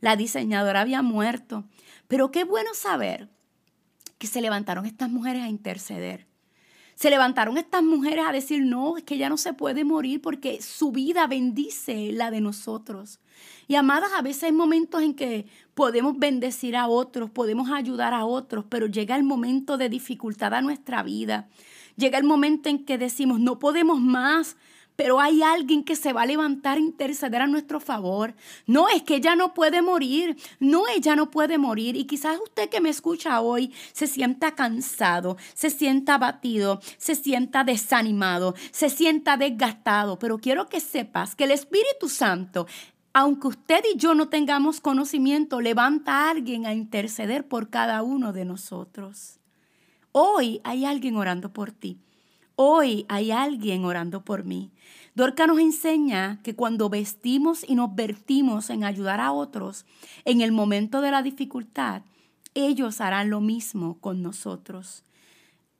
La 0.01 0.15
diseñadora 0.15 0.81
había 0.81 1.01
muerto. 1.01 1.65
Pero 2.07 2.31
qué 2.31 2.43
bueno 2.43 2.73
saber 2.73 3.29
que 4.17 4.27
se 4.27 4.41
levantaron 4.41 4.85
estas 4.85 5.09
mujeres 5.09 5.43
a 5.43 5.49
interceder. 5.49 6.28
Se 6.99 7.09
levantaron 7.09 7.57
estas 7.57 7.81
mujeres 7.81 8.25
a 8.27 8.33
decir, 8.33 8.61
no, 8.61 8.97
es 8.97 9.05
que 9.05 9.17
ya 9.17 9.29
no 9.29 9.37
se 9.37 9.53
puede 9.53 9.85
morir 9.85 10.21
porque 10.21 10.61
su 10.61 10.91
vida 10.91 11.27
bendice 11.27 12.11
la 12.11 12.29
de 12.29 12.41
nosotros. 12.41 13.21
Y 13.69 13.75
amadas, 13.75 14.11
a 14.17 14.21
veces 14.21 14.43
hay 14.43 14.51
momentos 14.51 15.01
en 15.01 15.13
que 15.13 15.45
podemos 15.75 16.19
bendecir 16.19 16.75
a 16.75 16.89
otros, 16.89 17.29
podemos 17.29 17.71
ayudar 17.71 18.13
a 18.13 18.25
otros, 18.25 18.65
pero 18.67 18.85
llega 18.85 19.15
el 19.15 19.23
momento 19.23 19.77
de 19.77 19.87
dificultad 19.87 20.53
a 20.53 20.61
nuestra 20.61 21.01
vida. 21.01 21.47
Llega 21.95 22.17
el 22.17 22.25
momento 22.25 22.67
en 22.67 22.83
que 22.83 22.97
decimos, 22.97 23.39
no 23.39 23.59
podemos 23.59 24.01
más, 24.01 24.57
pero 24.99 25.21
hay 25.21 25.41
alguien 25.41 25.85
que 25.85 25.95
se 25.95 26.11
va 26.11 26.23
a 26.23 26.25
levantar 26.25 26.75
a 26.75 26.81
interceder 26.81 27.41
a 27.41 27.47
nuestro 27.47 27.79
favor. 27.79 28.35
No, 28.67 28.89
es 28.89 29.01
que 29.03 29.15
ella 29.15 29.33
no 29.33 29.53
puede 29.53 29.81
morir, 29.81 30.35
no, 30.59 30.89
ella 30.89 31.15
no 31.15 31.31
puede 31.31 31.57
morir. 31.57 31.95
Y 31.95 32.03
quizás 32.03 32.37
usted 32.43 32.67
que 32.67 32.81
me 32.81 32.89
escucha 32.89 33.39
hoy 33.39 33.73
se 33.93 34.07
sienta 34.07 34.55
cansado, 34.55 35.37
se 35.53 35.69
sienta 35.69 36.15
abatido, 36.15 36.81
se 36.97 37.15
sienta 37.15 37.63
desanimado, 37.63 38.55
se 38.71 38.89
sienta 38.89 39.37
desgastado, 39.37 40.19
pero 40.19 40.37
quiero 40.37 40.67
que 40.67 40.81
sepas 40.81 41.33
que 41.33 41.45
el 41.45 41.51
Espíritu 41.51 42.09
Santo 42.09 42.67
aunque 43.13 43.47
usted 43.47 43.83
y 43.93 43.97
yo 43.97 44.13
no 44.15 44.27
tengamos 44.27 44.81
conocimiento, 44.81 45.61
levanta 45.61 46.11
a 46.11 46.29
alguien 46.29 46.65
a 46.65 46.73
interceder 46.73 47.47
por 47.47 47.69
cada 47.69 48.03
uno 48.03 48.33
de 48.33 48.43
nosotros. 48.43 49.39
Hoy 50.11 50.59
hay 50.65 50.83
alguien 50.85 51.15
orando 51.15 51.53
por 51.53 51.71
ti. 51.71 51.99
Hoy 52.61 53.05
hay 53.07 53.31
alguien 53.31 53.85
orando 53.85 54.25
por 54.25 54.43
mí. 54.43 54.69
Dorca 55.15 55.47
nos 55.47 55.59
enseña 55.59 56.41
que 56.43 56.57
cuando 56.57 56.89
vestimos 56.89 57.63
y 57.65 57.75
nos 57.75 57.95
vertimos 57.95 58.69
en 58.69 58.83
ayudar 58.83 59.21
a 59.21 59.31
otros 59.31 59.85
en 60.25 60.41
el 60.41 60.51
momento 60.51 60.99
de 60.99 61.09
la 61.09 61.21
dificultad, 61.21 62.01
ellos 62.55 62.99
harán 62.99 63.29
lo 63.29 63.39
mismo 63.39 63.97
con 64.01 64.21
nosotros. 64.21 65.05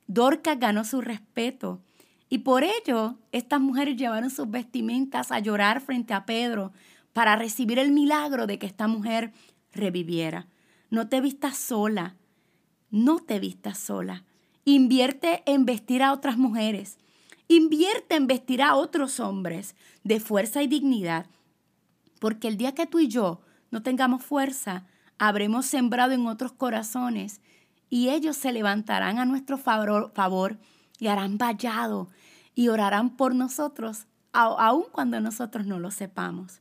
Dorca 0.06 0.54
ganó 0.54 0.84
su 0.84 1.02
respeto 1.02 1.82
y 2.30 2.38
por 2.38 2.64
ello 2.64 3.18
estas 3.30 3.60
mujeres 3.60 3.98
llevaron 3.98 4.30
sus 4.30 4.50
vestimentas 4.50 5.32
a 5.32 5.38
llorar 5.38 5.82
frente 5.82 6.14
a 6.14 6.24
Pedro 6.24 6.72
para 7.12 7.36
recibir 7.36 7.78
el 7.78 7.90
milagro 7.90 8.46
de 8.46 8.58
que 8.58 8.64
esta 8.64 8.88
mujer 8.88 9.34
reviviera. 9.74 10.46
No 10.88 11.08
te 11.10 11.20
vistas 11.20 11.58
sola, 11.58 12.16
no 12.90 13.18
te 13.18 13.38
vistas 13.38 13.76
sola. 13.76 14.24
Invierte 14.72 15.42
en 15.46 15.66
vestir 15.66 16.00
a 16.00 16.12
otras 16.12 16.38
mujeres. 16.38 16.96
Invierte 17.48 18.14
en 18.14 18.28
vestir 18.28 18.62
a 18.62 18.76
otros 18.76 19.18
hombres 19.18 19.74
de 20.04 20.20
fuerza 20.20 20.62
y 20.62 20.68
dignidad. 20.68 21.26
Porque 22.20 22.46
el 22.46 22.56
día 22.56 22.72
que 22.72 22.86
tú 22.86 23.00
y 23.00 23.08
yo 23.08 23.40
no 23.72 23.82
tengamos 23.82 24.24
fuerza, 24.24 24.86
habremos 25.18 25.66
sembrado 25.66 26.12
en 26.12 26.28
otros 26.28 26.52
corazones 26.52 27.40
y 27.88 28.10
ellos 28.10 28.36
se 28.36 28.52
levantarán 28.52 29.18
a 29.18 29.24
nuestro 29.24 29.58
favor, 29.58 30.60
y 31.00 31.08
harán 31.08 31.36
vallado 31.36 32.08
y 32.54 32.68
orarán 32.68 33.16
por 33.16 33.34
nosotros, 33.34 34.06
aun 34.30 34.84
cuando 34.92 35.20
nosotros 35.20 35.66
no 35.66 35.80
lo 35.80 35.90
sepamos. 35.90 36.60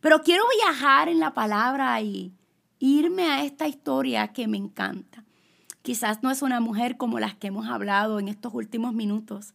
Pero 0.00 0.22
quiero 0.22 0.44
viajar 0.62 1.10
en 1.10 1.20
la 1.20 1.34
palabra 1.34 2.00
y 2.00 2.32
irme 2.78 3.24
a 3.24 3.44
esta 3.44 3.68
historia 3.68 4.28
que 4.28 4.48
me 4.48 4.56
encanta. 4.56 5.24
Quizás 5.84 6.22
no 6.22 6.30
es 6.30 6.40
una 6.40 6.60
mujer 6.60 6.96
como 6.96 7.20
las 7.20 7.34
que 7.34 7.48
hemos 7.48 7.66
hablado 7.66 8.18
en 8.18 8.28
estos 8.28 8.54
últimos 8.54 8.94
minutos, 8.94 9.52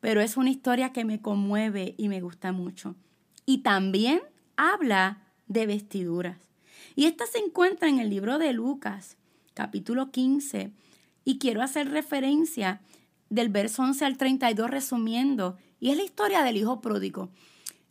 pero 0.00 0.22
es 0.22 0.38
una 0.38 0.48
historia 0.48 0.94
que 0.94 1.04
me 1.04 1.20
conmueve 1.20 1.94
y 1.98 2.08
me 2.08 2.22
gusta 2.22 2.50
mucho. 2.50 2.96
Y 3.44 3.58
también 3.58 4.22
habla 4.56 5.18
de 5.48 5.66
vestiduras. 5.66 6.38
Y 6.96 7.04
esta 7.04 7.26
se 7.26 7.40
encuentra 7.40 7.90
en 7.90 7.98
el 7.98 8.08
libro 8.08 8.38
de 8.38 8.54
Lucas, 8.54 9.18
capítulo 9.52 10.10
15, 10.10 10.72
y 11.26 11.38
quiero 11.38 11.60
hacer 11.60 11.90
referencia 11.90 12.80
del 13.28 13.50
verso 13.50 13.82
11 13.82 14.06
al 14.06 14.16
32 14.16 14.70
resumiendo, 14.70 15.58
y 15.78 15.90
es 15.90 15.98
la 15.98 16.04
historia 16.04 16.42
del 16.42 16.56
hijo 16.56 16.80
pródigo. 16.80 17.28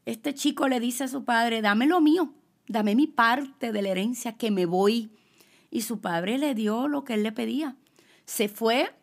Este 0.08 0.34
chico 0.34 0.68
le 0.70 0.80
dice 0.80 1.04
a 1.04 1.08
su 1.08 1.24
padre, 1.24 1.62
dame 1.62 1.86
lo 1.86 2.02
mío, 2.02 2.34
dame 2.68 2.96
mi 2.96 3.06
parte 3.06 3.72
de 3.72 3.84
la 3.84 3.90
herencia 3.90 4.38
que 4.38 4.50
me 4.50 4.66
voy 4.66 5.12
y 5.72 5.82
su 5.82 6.02
padre 6.02 6.38
le 6.38 6.56
dio 6.56 6.88
lo 6.88 7.04
que 7.04 7.14
él 7.14 7.24
le 7.24 7.32
pedía. 7.32 7.76
Se 8.26 8.48
fue, 8.50 8.94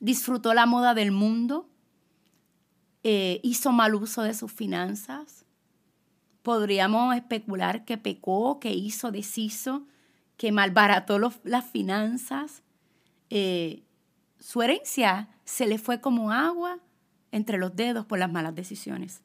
disfrutó 0.00 0.54
la 0.54 0.66
moda 0.66 0.94
del 0.94 1.10
mundo, 1.10 1.68
eh, 3.02 3.40
hizo 3.42 3.72
mal 3.72 3.94
uso 3.94 4.22
de 4.22 4.34
sus 4.34 4.52
finanzas. 4.52 5.44
Podríamos 6.42 7.14
especular 7.14 7.84
que 7.84 7.98
pecó, 7.98 8.60
que 8.60 8.72
hizo, 8.72 9.10
deshizo, 9.10 9.86
que 10.36 10.52
malbarató 10.52 11.18
las 11.44 11.64
finanzas. 11.64 12.62
Eh, 13.30 13.84
su 14.38 14.62
herencia 14.62 15.28
se 15.44 15.66
le 15.66 15.78
fue 15.78 16.00
como 16.00 16.30
agua 16.30 16.78
entre 17.32 17.58
los 17.58 17.74
dedos 17.74 18.06
por 18.06 18.18
las 18.18 18.30
malas 18.30 18.54
decisiones. 18.54 19.22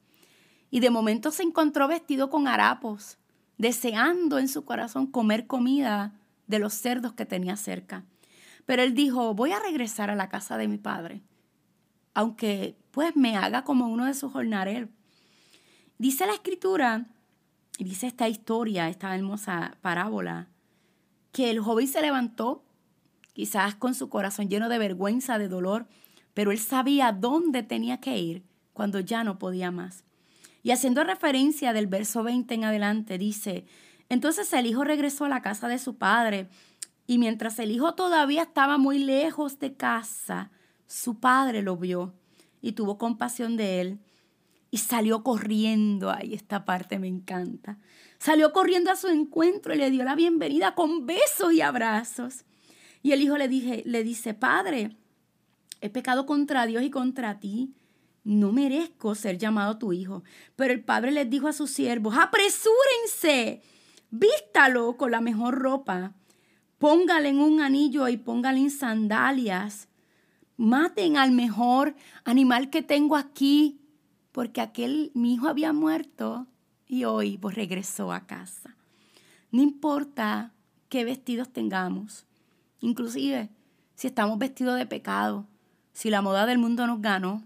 Y 0.70 0.80
de 0.80 0.90
momento 0.90 1.32
se 1.32 1.44
encontró 1.44 1.88
vestido 1.88 2.30
con 2.30 2.48
harapos, 2.48 3.18
deseando 3.58 4.40
en 4.40 4.48
su 4.48 4.64
corazón 4.64 5.08
comer 5.08 5.48
comida 5.48 6.14
de 6.52 6.60
los 6.60 6.74
cerdos 6.76 7.14
que 7.14 7.26
tenía 7.26 7.56
cerca. 7.56 8.06
Pero 8.68 8.84
él 8.84 8.94
dijo, 8.94 9.34
voy 9.34 9.54
a 9.54 9.60
regresar 9.60 10.12
a 10.12 10.16
la 10.16 10.30
casa 10.30 10.58
de 10.58 10.68
mi 10.68 10.78
padre, 10.78 11.24
aunque 12.14 12.78
pues 12.92 13.16
me 13.16 13.36
haga 13.36 13.64
como 13.64 13.88
uno 13.88 14.06
de 14.06 14.14
sus 14.14 14.32
jornaleros. 14.32 14.90
Dice 15.98 16.28
la 16.28 16.34
escritura, 16.34 17.08
dice 17.80 18.06
esta 18.06 18.28
historia, 18.30 18.90
esta 18.90 19.16
hermosa 19.16 19.78
parábola, 19.82 20.50
que 21.32 21.50
el 21.50 21.60
joven 21.60 21.88
se 21.88 22.02
levantó, 22.02 22.64
quizás 23.34 23.74
con 23.76 23.96
su 23.96 24.10
corazón 24.10 24.50
lleno 24.50 24.70
de 24.70 24.78
vergüenza, 24.78 25.40
de 25.40 25.48
dolor, 25.48 25.88
pero 26.34 26.52
él 26.52 26.60
sabía 26.60 27.12
dónde 27.12 27.64
tenía 27.64 28.00
que 28.00 28.18
ir 28.18 28.44
cuando 28.74 29.00
ya 29.00 29.24
no 29.24 29.40
podía 29.40 29.72
más. 29.72 30.04
Y 30.64 30.72
haciendo 30.72 31.04
referencia 31.04 31.74
del 31.74 31.88
verso 31.88 32.24
20 32.24 32.54
en 32.54 32.66
adelante, 32.66 33.18
dice, 33.18 33.66
entonces 34.12 34.52
el 34.52 34.66
hijo 34.66 34.84
regresó 34.84 35.24
a 35.24 35.30
la 35.30 35.42
casa 35.42 35.70
de 35.70 35.80
su 35.80 35.96
padre 35.96 36.50
y 37.08 37.18
mientras 37.18 37.58
el 37.60 37.72
hijo 37.72 37.96
todavía 37.96 38.42
estaba 38.42 38.78
muy 38.78 39.00
lejos 39.00 39.58
de 39.58 39.78
casa, 39.78 40.52
su 40.86 41.22
padre 41.22 41.62
lo 41.62 41.78
vio 41.78 42.14
y 42.62 42.74
tuvo 42.74 42.98
compasión 42.98 43.56
de 43.56 43.80
él 43.80 44.00
y 44.70 44.80
salió 44.80 45.24
corriendo. 45.24 46.12
Ay, 46.12 46.34
esta 46.34 46.66
parte 46.66 47.00
me 47.00 47.08
encanta. 47.08 47.78
Salió 48.20 48.52
corriendo 48.52 48.92
a 48.92 48.98
su 48.98 49.08
encuentro 49.08 49.74
y 49.74 49.78
le 49.78 49.90
dio 49.90 50.04
la 50.04 50.16
bienvenida 50.16 50.76
con 50.76 51.06
besos 51.06 51.54
y 51.54 51.62
abrazos. 51.62 52.44
Y 53.02 53.14
el 53.14 53.22
hijo 53.22 53.38
le, 53.38 53.48
dije, 53.48 53.82
le 53.86 54.04
dice, 54.04 54.34
Padre, 54.34 54.98
he 55.80 55.90
pecado 55.90 56.26
contra 56.26 56.66
Dios 56.66 56.84
y 56.84 56.90
contra 56.90 57.40
ti. 57.40 57.74
No 58.26 58.52
merezco 58.52 59.16
ser 59.16 59.38
llamado 59.38 59.78
tu 59.78 59.94
hijo. 59.94 60.26
Pero 60.58 60.74
el 60.74 60.84
padre 60.84 61.12
les 61.12 61.30
dijo 61.30 61.48
a 61.48 61.54
sus 61.54 61.72
siervos, 61.72 62.18
apresúrense 62.18 63.62
vístalo 64.12 64.98
con 64.98 65.12
la 65.12 65.22
mejor 65.22 65.56
ropa, 65.56 66.14
póngale 66.78 67.30
en 67.30 67.40
un 67.40 67.62
anillo 67.62 68.08
y 68.08 68.18
póngale 68.18 68.60
en 68.60 68.70
sandalias, 68.70 69.88
maten 70.58 71.18
al 71.18 71.32
mejor 71.32 71.96
animal 72.24 72.70
que 72.70 72.84
tengo 72.84 73.16
aquí, 73.16 73.80
porque 74.32 74.62
aquel 74.62 75.12
mi 75.16 75.34
hijo 75.34 75.48
había 75.48 75.74
muerto 75.74 76.48
y 76.88 77.06
hoy 77.06 77.38
pues, 77.38 77.56
regresó 77.56 78.12
a 78.12 78.28
casa. 78.28 78.76
No 79.52 79.62
importa 79.62 80.54
qué 80.90 81.04
vestidos 81.04 81.50
tengamos, 81.50 82.26
inclusive 82.80 83.50
si 83.96 84.08
estamos 84.08 84.38
vestidos 84.38 84.78
de 84.78 84.86
pecado, 84.86 85.48
si 85.94 86.10
la 86.10 86.22
moda 86.22 86.46
del 86.46 86.58
mundo 86.58 86.88
nos 86.88 87.02
ganó 87.02 87.44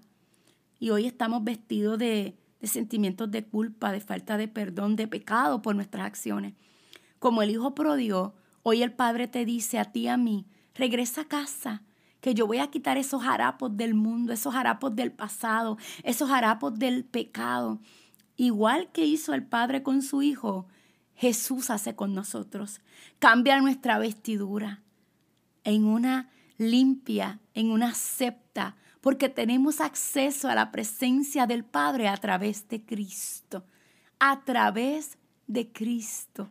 y 0.80 0.90
hoy 0.90 1.06
estamos 1.06 1.44
vestidos 1.44 1.98
de 2.00 2.36
de 2.60 2.68
sentimientos 2.68 3.32
de 3.32 3.46
culpa, 3.46 3.92
de 3.92 4.00
falta 4.00 4.38
de 4.38 4.48
perdón, 4.48 4.96
de 4.96 5.08
pecado 5.08 5.62
por 5.62 5.76
nuestras 5.76 6.06
acciones. 6.06 6.54
Como 7.20 7.42
el 7.42 7.50
hijo 7.50 7.76
pródigo, 7.76 8.36
hoy 8.64 8.84
el 8.84 8.94
Padre 8.94 9.28
te 9.28 9.46
dice 9.46 9.80
a 9.80 9.86
ti 9.86 10.02
y 10.02 10.08
a 10.08 10.18
mí, 10.18 10.46
regresa 10.74 11.22
a 11.22 11.28
casa, 11.28 11.84
que 12.22 12.34
yo 12.34 12.48
voy 12.48 12.58
a 12.58 12.72
quitar 12.72 12.98
esos 12.98 13.24
harapos 13.24 13.78
del 13.78 13.94
mundo, 13.94 14.34
esos 14.34 14.56
harapos 14.56 14.96
del 14.96 15.12
pasado, 15.12 15.78
esos 16.04 16.32
harapos 16.32 16.78
del 16.78 17.06
pecado. 17.06 17.80
Igual 18.36 18.92
que 18.92 19.06
hizo 19.06 19.34
el 19.34 19.44
Padre 19.44 19.84
con 19.84 20.02
su 20.02 20.22
Hijo, 20.22 20.68
Jesús 21.16 21.70
hace 21.70 21.96
con 21.96 22.14
nosotros. 22.14 22.82
Cambia 23.20 23.62
nuestra 23.62 23.98
vestidura 24.00 24.82
en 25.64 25.86
una 25.86 26.30
limpia, 26.58 27.40
en 27.54 27.72
una 27.72 27.94
septa, 27.94 28.76
porque 29.06 29.30
tenemos 29.30 29.82
acceso 29.82 30.50
a 30.50 30.56
la 30.56 30.72
presencia 30.72 31.46
del 31.46 31.64
Padre 31.64 32.08
a 32.08 32.18
través 32.18 32.68
de 32.70 32.84
Cristo, 32.84 33.64
a 34.18 34.44
través 34.46 35.20
de 35.46 35.72
Cristo. 35.72 36.50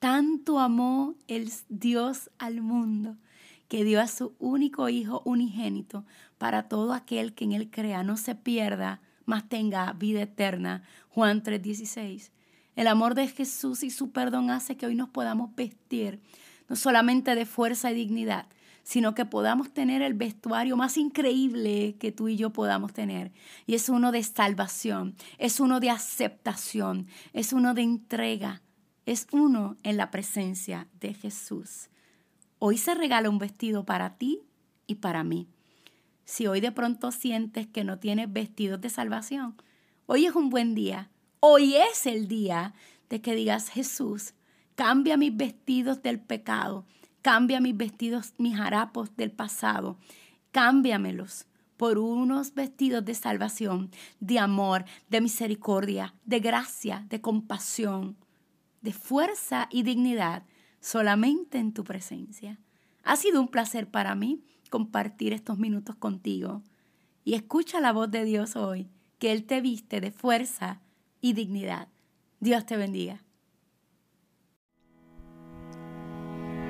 Tanto 0.00 0.58
amó 0.58 1.14
el 1.28 1.48
Dios 1.68 2.28
al 2.38 2.60
mundo 2.60 3.18
que 3.68 3.84
dio 3.84 4.00
a 4.00 4.08
su 4.08 4.34
único 4.40 4.88
Hijo 4.88 5.22
unigénito 5.24 6.04
para 6.38 6.64
todo 6.64 6.92
aquel 6.92 7.34
que 7.34 7.44
en 7.44 7.52
Él 7.52 7.70
crea, 7.70 8.02
no 8.02 8.16
se 8.16 8.34
pierda, 8.34 9.00
mas 9.24 9.48
tenga 9.48 9.92
vida 9.92 10.22
eterna. 10.22 10.82
Juan 11.08 11.40
3:16. 11.44 12.32
El 12.74 12.88
amor 12.88 13.14
de 13.14 13.28
Jesús 13.28 13.84
y 13.84 13.90
su 13.90 14.10
perdón 14.10 14.50
hace 14.50 14.76
que 14.76 14.86
hoy 14.86 14.96
nos 14.96 15.10
podamos 15.10 15.54
vestir 15.54 16.20
no 16.68 16.74
solamente 16.74 17.36
de 17.36 17.46
fuerza 17.46 17.92
y 17.92 17.94
dignidad, 17.94 18.46
sino 18.82 19.14
que 19.14 19.24
podamos 19.24 19.72
tener 19.72 20.02
el 20.02 20.14
vestuario 20.14 20.76
más 20.76 20.96
increíble 20.96 21.96
que 21.98 22.12
tú 22.12 22.28
y 22.28 22.36
yo 22.36 22.50
podamos 22.50 22.92
tener. 22.92 23.32
Y 23.66 23.74
es 23.74 23.88
uno 23.88 24.12
de 24.12 24.22
salvación, 24.22 25.14
es 25.38 25.60
uno 25.60 25.80
de 25.80 25.90
aceptación, 25.90 27.06
es 27.32 27.52
uno 27.52 27.74
de 27.74 27.82
entrega, 27.82 28.62
es 29.06 29.26
uno 29.32 29.76
en 29.82 29.96
la 29.96 30.10
presencia 30.10 30.88
de 31.00 31.14
Jesús. 31.14 31.88
Hoy 32.58 32.78
se 32.78 32.94
regala 32.94 33.30
un 33.30 33.38
vestido 33.38 33.84
para 33.84 34.16
ti 34.16 34.42
y 34.86 34.96
para 34.96 35.24
mí. 35.24 35.48
Si 36.24 36.46
hoy 36.46 36.60
de 36.60 36.72
pronto 36.72 37.10
sientes 37.10 37.66
que 37.66 37.84
no 37.84 37.98
tienes 37.98 38.32
vestidos 38.32 38.80
de 38.80 38.90
salvación, 38.90 39.56
hoy 40.06 40.26
es 40.26 40.34
un 40.34 40.50
buen 40.50 40.74
día. 40.74 41.10
Hoy 41.40 41.74
es 41.74 42.06
el 42.06 42.28
día 42.28 42.74
de 43.08 43.20
que 43.20 43.34
digas, 43.34 43.68
Jesús, 43.68 44.34
cambia 44.74 45.16
mis 45.16 45.36
vestidos 45.36 46.02
del 46.02 46.20
pecado, 46.20 46.86
cambia 47.22 47.60
mis 47.60 47.76
vestidos, 47.76 48.34
mis 48.38 48.58
harapos 48.58 49.14
del 49.16 49.30
pasado, 49.30 49.98
cámbiamelos 50.52 51.46
por 51.76 51.98
unos 51.98 52.54
vestidos 52.54 53.04
de 53.04 53.14
salvación, 53.14 53.90
de 54.20 54.38
amor, 54.38 54.84
de 55.08 55.20
misericordia, 55.20 56.14
de 56.24 56.40
gracia, 56.40 57.06
de 57.08 57.20
compasión, 57.20 58.16
de 58.82 58.92
fuerza 58.92 59.68
y 59.70 59.82
dignidad 59.82 60.42
solamente 60.80 61.58
en 61.58 61.72
tu 61.72 61.84
presencia. 61.84 62.58
Ha 63.02 63.16
sido 63.16 63.40
un 63.40 63.48
placer 63.48 63.90
para 63.90 64.14
mí 64.14 64.44
compartir 64.68 65.32
estos 65.32 65.58
minutos 65.58 65.96
contigo 65.96 66.62
y 67.24 67.34
escucha 67.34 67.80
la 67.80 67.92
voz 67.92 68.10
de 68.10 68.24
Dios 68.24 68.56
hoy, 68.56 68.88
que 69.18 69.32
Él 69.32 69.44
te 69.44 69.60
viste 69.60 70.00
de 70.00 70.10
fuerza 70.10 70.80
y 71.20 71.34
dignidad. 71.34 71.88
Dios 72.40 72.64
te 72.66 72.76
bendiga. 72.76 73.22